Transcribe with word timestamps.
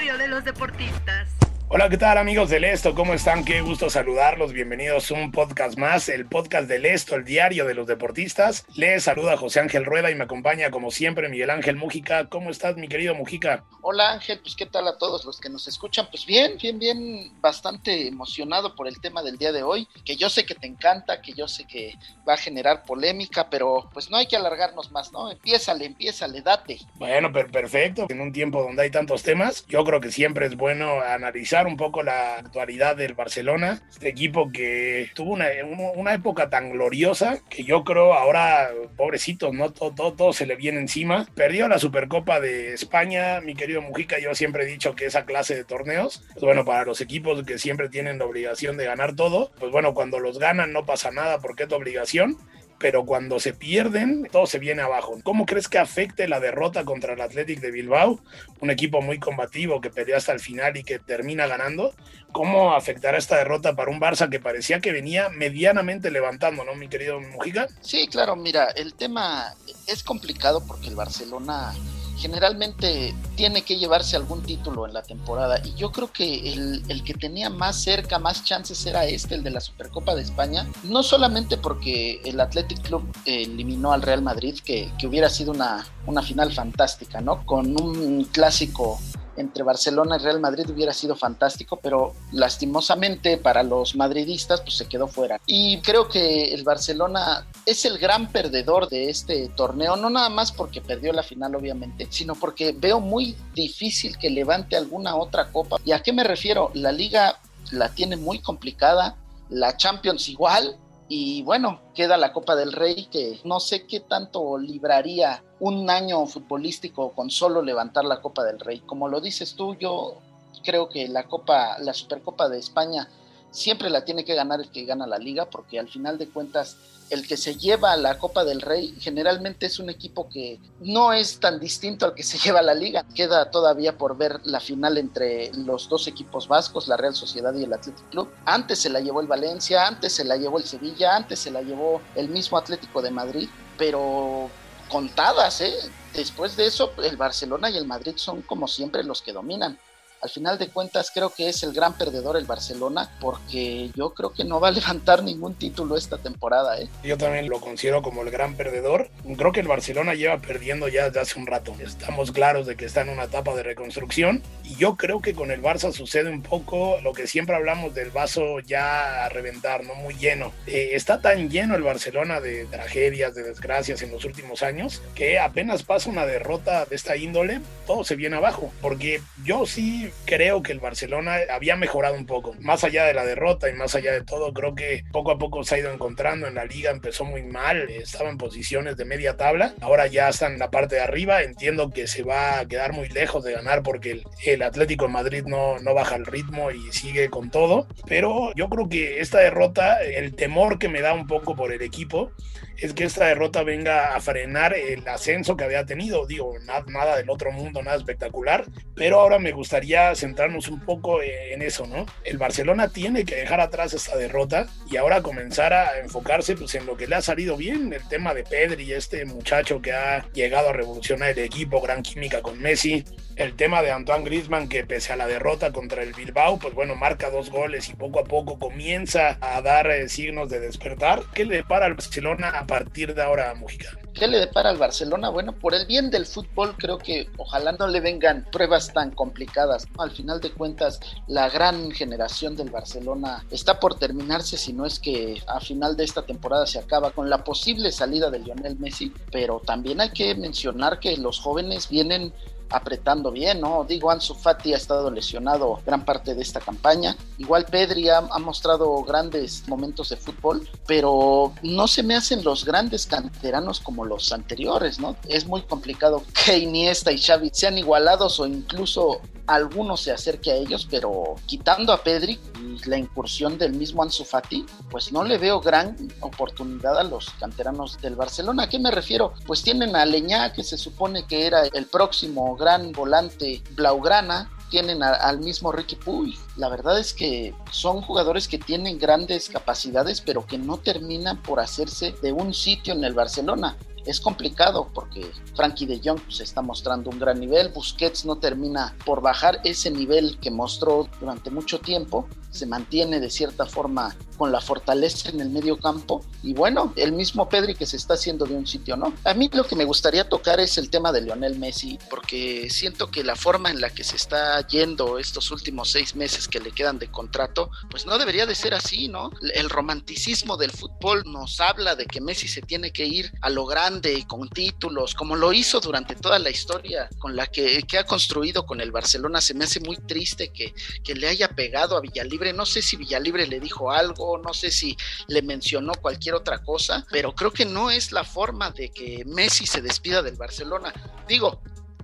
Diario 0.00 0.16
de 0.16 0.28
los 0.28 0.44
deportistas. 0.44 1.39
Hola, 1.72 1.88
¿qué 1.88 1.98
tal 1.98 2.18
amigos 2.18 2.50
del 2.50 2.64
Esto? 2.64 2.96
¿Cómo 2.96 3.14
están? 3.14 3.44
Qué 3.44 3.60
gusto 3.60 3.90
saludarlos. 3.90 4.52
Bienvenidos 4.52 5.08
a 5.08 5.14
un 5.14 5.30
podcast 5.30 5.78
más, 5.78 6.08
el 6.08 6.26
podcast 6.26 6.66
del 6.66 6.84
Esto, 6.84 7.14
el 7.14 7.24
diario 7.24 7.64
de 7.64 7.74
los 7.74 7.86
deportistas. 7.86 8.66
Les 8.74 9.04
saluda 9.04 9.36
José 9.36 9.60
Ángel 9.60 9.84
Rueda 9.84 10.10
y 10.10 10.16
me 10.16 10.24
acompaña 10.24 10.72
como 10.72 10.90
siempre 10.90 11.28
Miguel 11.28 11.48
Ángel 11.48 11.76
Mujica. 11.76 12.28
¿Cómo 12.28 12.50
estás, 12.50 12.76
mi 12.76 12.88
querido 12.88 13.14
Mujica? 13.14 13.62
Hola 13.82 14.10
Ángel, 14.10 14.40
pues 14.40 14.56
qué 14.56 14.66
tal 14.66 14.88
a 14.88 14.98
todos 14.98 15.24
los 15.24 15.38
que 15.40 15.48
nos 15.48 15.68
escuchan. 15.68 16.08
Pues 16.10 16.26
bien, 16.26 16.58
bien, 16.60 16.80
bien, 16.80 17.40
bastante 17.40 18.08
emocionado 18.08 18.74
por 18.74 18.88
el 18.88 19.00
tema 19.00 19.22
del 19.22 19.38
día 19.38 19.52
de 19.52 19.62
hoy, 19.62 19.86
que 20.04 20.16
yo 20.16 20.28
sé 20.28 20.44
que 20.44 20.56
te 20.56 20.66
encanta, 20.66 21.22
que 21.22 21.34
yo 21.34 21.46
sé 21.46 21.68
que 21.68 21.94
va 22.28 22.34
a 22.34 22.36
generar 22.36 22.82
polémica, 22.82 23.48
pero 23.48 23.88
pues 23.94 24.10
no 24.10 24.16
hay 24.16 24.26
que 24.26 24.34
alargarnos 24.34 24.90
más, 24.90 25.12
¿no? 25.12 25.30
Empiézale, 25.30 25.84
empiézale, 25.84 26.42
date. 26.42 26.80
Bueno, 26.96 27.30
per 27.32 27.48
perfecto. 27.48 28.06
En 28.08 28.20
un 28.20 28.32
tiempo 28.32 28.60
donde 28.60 28.82
hay 28.82 28.90
tantos 28.90 29.22
temas, 29.22 29.64
yo 29.68 29.84
creo 29.84 30.00
que 30.00 30.10
siempre 30.10 30.46
es 30.46 30.56
bueno 30.56 31.00
analizar 31.00 31.59
un 31.66 31.76
poco 31.76 32.02
la 32.02 32.36
actualidad 32.36 32.96
del 32.96 33.14
Barcelona, 33.14 33.82
este 33.90 34.08
equipo 34.08 34.50
que 34.52 35.10
tuvo 35.14 35.32
una, 35.32 35.46
una 35.94 36.14
época 36.14 36.50
tan 36.50 36.70
gloriosa 36.70 37.38
que 37.48 37.64
yo 37.64 37.84
creo 37.84 38.14
ahora, 38.14 38.70
pobrecito, 38.96 39.52
¿no? 39.52 39.72
Todo, 39.72 40.14
todo, 40.14 40.32
se 40.32 40.46
le 40.46 40.56
viene 40.56 40.80
encima. 40.80 41.26
Perdió 41.34 41.68
la 41.68 41.78
Supercopa 41.78 42.40
de 42.40 42.74
España, 42.74 43.40
mi 43.40 43.54
querido 43.54 43.82
Mujica, 43.82 44.18
yo 44.18 44.34
siempre 44.34 44.64
he 44.64 44.66
dicho 44.66 44.94
que 44.94 45.06
esa 45.06 45.24
clase 45.24 45.54
de 45.54 45.64
torneos, 45.64 46.24
pues 46.32 46.42
bueno, 46.42 46.64
para 46.64 46.84
los 46.84 47.00
equipos 47.00 47.42
que 47.44 47.58
siempre 47.58 47.88
tienen 47.88 48.18
la 48.18 48.26
obligación 48.26 48.76
de 48.76 48.86
ganar 48.86 49.14
todo, 49.14 49.50
pues 49.58 49.72
bueno, 49.72 49.94
cuando 49.94 50.18
los 50.18 50.38
ganan 50.38 50.72
no 50.72 50.86
pasa 50.86 51.10
nada 51.10 51.38
porque 51.38 51.64
es 51.64 51.68
tu 51.68 51.74
obligación 51.74 52.36
pero 52.80 53.04
cuando 53.04 53.38
se 53.38 53.52
pierden, 53.52 54.26
todo 54.32 54.46
se 54.46 54.58
viene 54.58 54.80
abajo. 54.80 55.20
¿Cómo 55.22 55.44
crees 55.44 55.68
que 55.68 55.76
afecte 55.76 56.26
la 56.26 56.40
derrota 56.40 56.86
contra 56.86 57.12
el 57.12 57.20
Athletic 57.20 57.60
de 57.60 57.70
Bilbao? 57.70 58.20
Un 58.60 58.70
equipo 58.70 59.02
muy 59.02 59.18
combativo 59.18 59.82
que 59.82 59.90
peleó 59.90 60.16
hasta 60.16 60.32
el 60.32 60.40
final 60.40 60.78
y 60.78 60.82
que 60.82 60.98
termina 60.98 61.46
ganando. 61.46 61.94
¿Cómo 62.32 62.72
afectará 62.72 63.18
esta 63.18 63.36
derrota 63.36 63.76
para 63.76 63.90
un 63.90 64.00
Barça 64.00 64.30
que 64.30 64.40
parecía 64.40 64.80
que 64.80 64.92
venía 64.92 65.28
medianamente 65.28 66.10
levantando, 66.10 66.64
¿no, 66.64 66.74
mi 66.74 66.88
querido 66.88 67.20
Mujica? 67.20 67.68
Sí, 67.82 68.08
claro, 68.08 68.34
mira, 68.34 68.68
el 68.68 68.94
tema 68.94 69.54
es 69.86 70.02
complicado 70.02 70.66
porque 70.66 70.88
el 70.88 70.96
Barcelona 70.96 71.74
generalmente 72.20 73.14
tiene 73.34 73.62
que 73.62 73.76
llevarse 73.76 74.16
algún 74.16 74.42
título 74.42 74.86
en 74.86 74.92
la 74.92 75.02
temporada 75.02 75.60
y 75.64 75.74
yo 75.74 75.90
creo 75.90 76.12
que 76.12 76.52
el, 76.52 76.82
el, 76.88 77.02
que 77.02 77.14
tenía 77.14 77.48
más 77.48 77.82
cerca, 77.82 78.18
más 78.18 78.44
chances 78.44 78.84
era 78.84 79.06
este, 79.06 79.34
el 79.34 79.42
de 79.42 79.50
la 79.50 79.60
Supercopa 79.60 80.14
de 80.14 80.22
España, 80.22 80.66
no 80.84 81.02
solamente 81.02 81.56
porque 81.56 82.20
el 82.24 82.38
Athletic 82.40 82.82
Club 82.82 83.02
eliminó 83.24 83.92
al 83.92 84.02
Real 84.02 84.22
Madrid, 84.22 84.58
que, 84.64 84.92
que 84.98 85.06
hubiera 85.06 85.30
sido 85.30 85.52
una, 85.52 85.86
una 86.06 86.22
final 86.22 86.52
fantástica, 86.52 87.20
¿no? 87.20 87.44
Con 87.46 87.80
un 87.80 88.24
clásico 88.24 89.00
entre 89.36 89.62
Barcelona 89.62 90.16
y 90.16 90.24
Real 90.24 90.40
Madrid 90.40 90.68
hubiera 90.70 90.92
sido 90.92 91.16
fantástico, 91.16 91.78
pero 91.82 92.14
lastimosamente 92.32 93.36
para 93.36 93.62
los 93.62 93.96
madridistas 93.96 94.60
pues 94.60 94.76
se 94.76 94.88
quedó 94.88 95.08
fuera. 95.08 95.40
Y 95.46 95.80
creo 95.80 96.08
que 96.08 96.52
el 96.54 96.64
Barcelona 96.64 97.46
es 97.66 97.84
el 97.84 97.98
gran 97.98 98.30
perdedor 98.30 98.88
de 98.88 99.10
este 99.10 99.48
torneo, 99.56 99.96
no 99.96 100.10
nada 100.10 100.28
más 100.28 100.52
porque 100.52 100.80
perdió 100.80 101.12
la 101.12 101.22
final 101.22 101.54
obviamente, 101.54 102.08
sino 102.10 102.34
porque 102.34 102.72
veo 102.72 103.00
muy 103.00 103.36
difícil 103.54 104.18
que 104.18 104.30
levante 104.30 104.76
alguna 104.76 105.16
otra 105.16 105.50
copa. 105.50 105.76
¿Y 105.84 105.92
a 105.92 106.02
qué 106.02 106.12
me 106.12 106.24
refiero? 106.24 106.70
La 106.74 106.92
liga 106.92 107.38
la 107.70 107.88
tiene 107.90 108.16
muy 108.16 108.40
complicada, 108.40 109.16
la 109.48 109.76
Champions 109.76 110.28
igual, 110.28 110.76
y 111.12 111.42
bueno, 111.42 111.80
queda 111.92 112.16
la 112.16 112.32
Copa 112.32 112.54
del 112.54 112.72
Rey 112.72 113.06
que 113.06 113.40
no 113.42 113.58
sé 113.58 113.84
qué 113.84 113.98
tanto 113.98 114.56
libraría 114.56 115.42
un 115.58 115.90
año 115.90 116.24
futbolístico 116.24 117.10
con 117.10 117.30
solo 117.30 117.62
levantar 117.62 118.04
la 118.04 118.20
Copa 118.20 118.44
del 118.44 118.60
Rey. 118.60 118.78
Como 118.86 119.08
lo 119.08 119.20
dices 119.20 119.56
tú, 119.56 119.74
yo 119.74 120.18
creo 120.62 120.88
que 120.88 121.08
la 121.08 121.24
Copa, 121.24 121.78
la 121.80 121.94
Supercopa 121.94 122.48
de 122.48 122.60
España 122.60 123.08
siempre 123.50 123.90
la 123.90 124.04
tiene 124.04 124.24
que 124.24 124.34
ganar 124.34 124.60
el 124.60 124.70
que 124.70 124.84
gana 124.84 125.06
la 125.06 125.18
liga, 125.18 125.48
porque 125.48 125.78
al 125.78 125.88
final 125.88 126.18
de 126.18 126.28
cuentas 126.28 126.76
el 127.10 127.26
que 127.26 127.36
se 127.36 127.56
lleva 127.56 127.96
la 127.96 128.18
Copa 128.18 128.44
del 128.44 128.60
Rey 128.60 128.94
generalmente 129.00 129.66
es 129.66 129.80
un 129.80 129.90
equipo 129.90 130.28
que 130.28 130.60
no 130.80 131.12
es 131.12 131.40
tan 131.40 131.58
distinto 131.58 132.06
al 132.06 132.14
que 132.14 132.22
se 132.22 132.38
lleva 132.44 132.62
la 132.62 132.74
liga. 132.74 133.04
Queda 133.14 133.50
todavía 133.50 133.98
por 133.98 134.16
ver 134.16 134.40
la 134.44 134.60
final 134.60 134.96
entre 134.96 135.52
los 135.54 135.88
dos 135.88 136.06
equipos 136.06 136.48
vascos, 136.48 136.88
la 136.88 136.96
Real 136.96 137.14
Sociedad 137.14 137.52
y 137.54 137.64
el 137.64 137.72
Athletic 137.72 138.10
Club. 138.10 138.30
Antes 138.44 138.78
se 138.78 138.90
la 138.90 139.00
llevó 139.00 139.20
el 139.20 139.26
Valencia, 139.26 139.86
antes 139.86 140.14
se 140.14 140.24
la 140.24 140.36
llevó 140.36 140.58
el 140.58 140.64
Sevilla, 140.64 141.16
antes 141.16 141.40
se 141.40 141.50
la 141.50 141.62
llevó 141.62 142.00
el 142.14 142.28
mismo 142.28 142.56
Atlético 142.56 143.02
de 143.02 143.10
Madrid, 143.10 143.48
pero 143.76 144.48
contadas, 144.88 145.60
¿eh? 145.60 145.74
Después 146.14 146.56
de 146.56 146.66
eso, 146.66 146.92
el 147.04 147.16
Barcelona 147.16 147.70
y 147.70 147.76
el 147.76 147.86
Madrid 147.86 148.14
son 148.16 148.42
como 148.42 148.66
siempre 148.66 149.04
los 149.04 149.22
que 149.22 149.32
dominan 149.32 149.78
al 150.22 150.30
final 150.30 150.58
de 150.58 150.68
cuentas 150.68 151.10
creo 151.12 151.30
que 151.30 151.48
es 151.48 151.62
el 151.62 151.72
gran 151.72 151.96
perdedor 151.96 152.36
el 152.36 152.44
Barcelona 152.44 153.10
porque 153.20 153.90
yo 153.94 154.12
creo 154.14 154.32
que 154.32 154.44
no 154.44 154.60
va 154.60 154.68
a 154.68 154.70
levantar 154.80 155.22
ningún 155.22 155.54
título 155.54 155.96
esta 155.96 156.18
temporada. 156.18 156.78
¿eh? 156.80 156.88
Yo 157.02 157.16
también 157.16 157.48
lo 157.48 157.60
considero 157.60 158.02
como 158.02 158.22
el 158.22 158.30
gran 158.30 158.54
perdedor. 158.54 159.10
Creo 159.36 159.52
que 159.52 159.60
el 159.60 159.68
Barcelona 159.68 160.14
lleva 160.14 160.38
perdiendo 160.38 160.88
ya 160.88 161.06
desde 161.06 161.20
hace 161.20 161.38
un 161.38 161.46
rato. 161.46 161.74
Estamos 161.80 162.32
claros 162.32 162.66
de 162.66 162.76
que 162.76 162.84
está 162.84 163.02
en 163.02 163.10
una 163.10 163.24
etapa 163.24 163.54
de 163.54 163.62
reconstrucción 163.62 164.42
y 164.64 164.76
yo 164.76 164.96
creo 164.96 165.20
que 165.20 165.34
con 165.34 165.50
el 165.50 165.62
Barça 165.62 165.92
sucede 165.92 166.30
un 166.30 166.42
poco 166.42 166.98
lo 167.02 167.12
que 167.12 167.26
siempre 167.26 167.56
hablamos 167.56 167.94
del 167.94 168.10
vaso 168.10 168.60
ya 168.60 169.24
a 169.24 169.28
reventar, 169.28 169.84
no 169.84 169.94
muy 169.94 170.14
lleno. 170.14 170.52
Eh, 170.66 170.90
está 170.92 171.20
tan 171.20 171.50
lleno 171.50 171.74
el 171.74 171.82
Barcelona 171.82 172.40
de 172.40 172.66
tragedias, 172.66 173.34
de 173.34 173.42
desgracias 173.42 174.02
en 174.02 174.10
los 174.10 174.24
últimos 174.24 174.62
años 174.62 175.02
que 175.14 175.38
apenas 175.38 175.82
pasa 175.82 176.10
una 176.10 176.26
derrota 176.26 176.84
de 176.84 176.96
esta 176.96 177.16
índole, 177.16 177.60
todo 177.86 178.04
se 178.04 178.16
viene 178.16 178.36
abajo. 178.36 178.72
Porque 178.80 179.20
yo 179.44 179.66
sí 179.66 180.09
creo 180.24 180.62
que 180.62 180.72
el 180.72 180.80
Barcelona 180.80 181.36
había 181.50 181.76
mejorado 181.76 182.14
un 182.14 182.26
poco. 182.26 182.54
Más 182.60 182.84
allá 182.84 183.04
de 183.04 183.14
la 183.14 183.24
derrota 183.24 183.68
y 183.68 183.72
más 183.72 183.94
allá 183.94 184.12
de 184.12 184.22
todo, 184.22 184.52
creo 184.52 184.74
que 184.74 185.04
poco 185.12 185.30
a 185.30 185.38
poco 185.38 185.64
se 185.64 185.74
ha 185.74 185.78
ido 185.78 185.92
encontrando 185.92 186.46
en 186.46 186.54
la 186.54 186.64
liga. 186.64 186.90
Empezó 186.90 187.24
muy 187.24 187.42
mal, 187.42 187.88
estaba 187.90 188.30
en 188.30 188.38
posiciones 188.38 188.96
de 188.96 189.04
media 189.04 189.36
tabla. 189.36 189.74
Ahora 189.80 190.06
ya 190.06 190.28
está 190.28 190.46
en 190.46 190.58
la 190.58 190.70
parte 190.70 190.96
de 190.96 191.02
arriba. 191.02 191.42
Entiendo 191.42 191.90
que 191.90 192.06
se 192.06 192.22
va 192.22 192.60
a 192.60 192.66
quedar 192.66 192.92
muy 192.92 193.08
lejos 193.08 193.44
de 193.44 193.52
ganar 193.52 193.82
porque 193.82 194.12
el, 194.12 194.24
el 194.44 194.62
Atlético 194.62 195.06
de 195.06 195.12
Madrid 195.12 195.44
no, 195.46 195.78
no 195.78 195.94
baja 195.94 196.16
el 196.16 196.26
ritmo 196.26 196.70
y 196.70 196.92
sigue 196.92 197.30
con 197.30 197.50
todo. 197.50 197.86
Pero 198.06 198.52
yo 198.54 198.68
creo 198.68 198.88
que 198.88 199.20
esta 199.20 199.38
derrota, 199.38 200.02
el 200.02 200.34
temor 200.34 200.78
que 200.78 200.88
me 200.88 201.00
da 201.00 201.14
un 201.14 201.26
poco 201.26 201.56
por 201.56 201.72
el 201.72 201.82
equipo, 201.82 202.32
es 202.80 202.94
que 202.94 203.04
esta 203.04 203.26
derrota 203.26 203.62
venga 203.62 204.14
a 204.14 204.20
frenar 204.20 204.74
el 204.74 205.06
ascenso 205.06 205.56
que 205.56 205.64
había 205.64 205.84
tenido. 205.84 206.26
Digo, 206.26 206.54
nada, 206.64 206.84
nada 206.88 207.16
del 207.16 207.28
otro 207.30 207.52
mundo, 207.52 207.82
nada 207.82 207.96
espectacular. 207.96 208.64
Pero 208.94 209.20
ahora 209.20 209.38
me 209.38 209.52
gustaría 209.52 210.14
centrarnos 210.14 210.68
un 210.68 210.80
poco 210.80 211.22
en 211.22 211.62
eso, 211.62 211.86
¿no? 211.86 212.06
El 212.24 212.38
Barcelona 212.38 212.88
tiene 212.88 213.24
que 213.24 213.36
dejar 213.36 213.60
atrás 213.60 213.92
esta 213.92 214.16
derrota 214.16 214.66
y 214.90 214.96
ahora 214.96 215.22
comenzar 215.22 215.72
a 215.72 215.98
enfocarse 215.98 216.56
pues, 216.56 216.74
en 216.74 216.86
lo 216.86 216.96
que 216.96 217.06
le 217.06 217.16
ha 217.16 217.22
salido 217.22 217.56
bien, 217.56 217.92
el 217.92 218.06
tema 218.08 218.34
de 218.34 218.44
Pedri, 218.44 218.92
este 218.92 219.24
muchacho 219.24 219.82
que 219.82 219.92
ha 219.92 220.26
llegado 220.32 220.70
a 220.70 220.72
revolucionar 220.72 221.30
el 221.30 221.38
equipo, 221.38 221.80
gran 221.80 222.02
química 222.02 222.40
con 222.40 222.58
Messi, 222.58 223.04
el 223.40 223.56
tema 223.56 223.80
de 223.80 223.90
Antoine 223.90 224.22
Griezmann 224.22 224.68
que 224.68 224.84
pese 224.84 225.14
a 225.14 225.16
la 225.16 225.26
derrota 225.26 225.72
contra 225.72 226.02
el 226.02 226.12
Bilbao, 226.12 226.58
pues 226.58 226.74
bueno, 226.74 226.94
marca 226.94 227.30
dos 227.30 227.48
goles 227.48 227.88
y 227.88 227.94
poco 227.94 228.20
a 228.20 228.24
poco 228.24 228.58
comienza 228.58 229.38
a 229.40 229.62
dar 229.62 229.90
eh, 229.90 230.10
signos 230.10 230.50
de 230.50 230.60
despertar. 230.60 231.22
¿Qué 231.32 231.46
le 231.46 231.56
depara 231.56 231.86
al 231.86 231.94
Barcelona 231.94 232.50
a 232.50 232.66
partir 232.66 233.14
de 233.14 233.22
ahora, 233.22 233.54
Mujica? 233.54 233.96
¿Qué 234.12 234.28
le 234.28 234.40
depara 234.40 234.68
al 234.68 234.76
Barcelona? 234.76 235.30
Bueno, 235.30 235.52
por 235.52 235.74
el 235.74 235.86
bien 235.86 236.10
del 236.10 236.26
fútbol 236.26 236.76
creo 236.76 236.98
que 236.98 237.30
ojalá 237.38 237.72
no 237.72 237.86
le 237.88 238.00
vengan 238.00 238.44
pruebas 238.52 238.92
tan 238.92 239.10
complicadas. 239.10 239.88
Al 239.96 240.10
final 240.10 240.42
de 240.42 240.50
cuentas, 240.50 241.00
la 241.26 241.48
gran 241.48 241.92
generación 241.92 242.56
del 242.56 242.68
Barcelona 242.68 243.46
está 243.50 243.80
por 243.80 243.98
terminarse, 243.98 244.58
si 244.58 244.74
no 244.74 244.84
es 244.84 245.00
que 245.00 245.40
a 245.46 245.60
final 245.60 245.96
de 245.96 246.04
esta 246.04 246.26
temporada 246.26 246.66
se 246.66 246.78
acaba 246.78 247.12
con 247.12 247.30
la 247.30 247.42
posible 247.42 247.90
salida 247.90 248.30
de 248.30 248.40
Lionel 248.40 248.78
Messi, 248.78 249.14
pero 249.32 249.62
también 249.64 250.02
hay 250.02 250.10
que 250.10 250.34
mencionar 250.34 251.00
que 251.00 251.16
los 251.16 251.40
jóvenes 251.40 251.88
vienen 251.88 252.34
apretando 252.70 253.30
bien, 253.30 253.60
¿no? 253.60 253.84
Digo, 253.84 254.10
Ansu 254.10 254.34
Fati 254.34 254.72
ha 254.72 254.76
estado 254.76 255.10
lesionado 255.10 255.80
gran 255.84 256.04
parte 256.04 256.34
de 256.34 256.42
esta 256.42 256.60
campaña. 256.60 257.16
Igual 257.40 257.64
Pedri 257.64 258.10
ha, 258.10 258.20
mostrado 258.20 259.02
grandes 259.02 259.66
momentos 259.66 260.10
de 260.10 260.16
fútbol, 260.16 260.68
pero 260.86 261.54
no 261.62 261.88
se 261.88 262.02
me 262.02 262.14
hacen 262.14 262.44
los 262.44 262.66
grandes 262.66 263.06
canteranos 263.06 263.80
como 263.80 264.04
los 264.04 264.30
anteriores, 264.30 265.00
¿no? 265.00 265.16
Es 265.26 265.46
muy 265.46 265.62
complicado 265.62 266.22
que 266.44 266.58
Iniesta 266.58 267.10
y 267.12 267.18
Xavi 267.18 267.48
sean 267.54 267.78
igualados 267.78 268.38
o 268.40 268.46
incluso 268.46 269.22
alguno 269.46 269.96
se 269.96 270.12
acerque 270.12 270.52
a 270.52 270.56
ellos, 270.56 270.86
pero 270.90 271.36
quitando 271.46 271.94
a 271.94 272.02
Pedri 272.02 272.38
la 272.84 272.98
incursión 272.98 273.56
del 273.56 273.72
mismo 273.72 274.02
Ansu 274.02 274.26
Fati, 274.26 274.66
pues 274.90 275.10
no 275.10 275.24
le 275.24 275.38
veo 275.38 275.62
gran 275.62 275.96
oportunidad 276.20 276.98
a 276.98 277.04
los 277.04 277.30
canteranos 277.40 277.98
del 278.02 278.16
Barcelona. 278.16 278.64
¿A 278.64 278.68
qué 278.68 278.78
me 278.78 278.90
refiero? 278.90 279.32
Pues 279.46 279.62
tienen 279.62 279.96
a 279.96 280.04
Leñá, 280.04 280.52
que 280.52 280.62
se 280.62 280.76
supone 280.76 281.26
que 281.26 281.46
era 281.46 281.62
el 281.64 281.86
próximo 281.86 282.54
gran 282.54 282.92
volante 282.92 283.62
blaugrana, 283.70 284.50
tienen 284.70 285.02
al 285.02 285.40
mismo 285.40 285.72
Ricky 285.72 285.96
Puy. 285.96 286.38
La 286.56 286.68
verdad 286.68 286.98
es 286.98 287.12
que 287.12 287.54
son 287.70 288.00
jugadores 288.00 288.48
que 288.48 288.58
tienen 288.58 288.98
grandes 288.98 289.48
capacidades, 289.48 290.20
pero 290.20 290.46
que 290.46 290.56
no 290.56 290.78
terminan 290.78 291.42
por 291.42 291.60
hacerse 291.60 292.14
de 292.22 292.32
un 292.32 292.54
sitio 292.54 292.94
en 292.94 293.04
el 293.04 293.12
Barcelona. 293.12 293.76
Es 294.06 294.20
complicado 294.20 294.88
porque 294.94 295.30
Frankie 295.54 295.84
de 295.84 296.00
Jong 296.02 296.20
se 296.30 296.44
está 296.44 296.62
mostrando 296.62 297.10
un 297.10 297.18
gran 297.18 297.38
nivel, 297.38 297.68
Busquets 297.68 298.24
no 298.24 298.36
termina 298.36 298.96
por 299.04 299.20
bajar 299.20 299.60
ese 299.64 299.90
nivel 299.90 300.38
que 300.40 300.50
mostró 300.50 301.06
durante 301.20 301.50
mucho 301.50 301.80
tiempo, 301.80 302.26
se 302.50 302.64
mantiene 302.64 303.20
de 303.20 303.28
cierta 303.28 303.66
forma 303.66 304.16
con 304.40 304.52
la 304.52 304.62
fortaleza 304.62 305.28
en 305.28 305.40
el 305.42 305.50
medio 305.50 305.78
campo 305.78 306.24
y 306.42 306.54
bueno, 306.54 306.94
el 306.96 307.12
mismo 307.12 307.46
Pedri 307.50 307.74
que 307.74 307.84
se 307.84 307.98
está 307.98 308.14
haciendo 308.14 308.46
de 308.46 308.54
un 308.54 308.66
sitio, 308.66 308.96
¿no? 308.96 309.12
A 309.24 309.34
mí 309.34 309.50
lo 309.52 309.64
que 309.64 309.76
me 309.76 309.84
gustaría 309.84 310.26
tocar 310.30 310.60
es 310.60 310.78
el 310.78 310.88
tema 310.88 311.12
de 311.12 311.20
Lionel 311.20 311.58
Messi 311.58 311.98
porque 312.08 312.70
siento 312.70 313.10
que 313.10 313.22
la 313.22 313.36
forma 313.36 313.70
en 313.70 313.82
la 313.82 313.90
que 313.90 314.02
se 314.02 314.16
está 314.16 314.66
yendo 314.66 315.18
estos 315.18 315.50
últimos 315.50 315.90
seis 315.90 316.16
meses 316.16 316.48
que 316.48 316.58
le 316.58 316.72
quedan 316.72 316.98
de 316.98 317.10
contrato, 317.10 317.70
pues 317.90 318.06
no 318.06 318.16
debería 318.16 318.46
de 318.46 318.54
ser 318.54 318.72
así, 318.72 319.08
¿no? 319.08 319.30
El 319.54 319.68
romanticismo 319.68 320.56
del 320.56 320.70
fútbol 320.70 321.22
nos 321.26 321.60
habla 321.60 321.94
de 321.94 322.06
que 322.06 322.22
Messi 322.22 322.48
se 322.48 322.62
tiene 322.62 322.92
que 322.92 323.04
ir 323.04 323.30
a 323.42 323.50
lo 323.50 323.66
grande 323.66 324.14
y 324.14 324.22
con 324.22 324.48
títulos, 324.48 325.14
como 325.14 325.36
lo 325.36 325.52
hizo 325.52 325.80
durante 325.80 326.14
toda 326.16 326.38
la 326.38 326.48
historia 326.48 327.10
con 327.18 327.36
la 327.36 327.46
que, 327.46 327.82
que 327.82 327.98
ha 327.98 328.04
construido 328.04 328.64
con 328.64 328.80
el 328.80 328.90
Barcelona. 328.90 329.42
Se 329.42 329.52
me 329.52 329.64
hace 329.64 329.80
muy 329.80 329.98
triste 329.98 330.48
que, 330.48 330.72
que 331.04 331.14
le 331.14 331.28
haya 331.28 331.48
pegado 331.48 331.98
a 331.98 332.00
Villalibre 332.00 332.54
no 332.54 332.64
sé 332.66 332.82
si 332.82 332.96
Villalibre 332.96 333.46
le 333.46 333.60
dijo 333.60 333.90
algo, 333.90 334.29
no 334.38 334.54
sé 334.54 334.70
si 334.70 334.96
le 335.28 335.42
mencionó 335.42 335.92
cualquier 335.94 336.34
otra 336.34 336.62
cosa, 336.62 337.06
pero 337.10 337.34
creo 337.34 337.52
que 337.52 337.64
no 337.64 337.90
es 337.90 338.12
la 338.12 338.24
forma 338.24 338.70
de 338.70 338.90
que 338.90 339.24
Messi 339.26 339.66
se 339.66 339.82
despida 339.82 340.22
del 340.22 340.36
Barcelona. 340.36 340.92
Digo, 341.28 341.60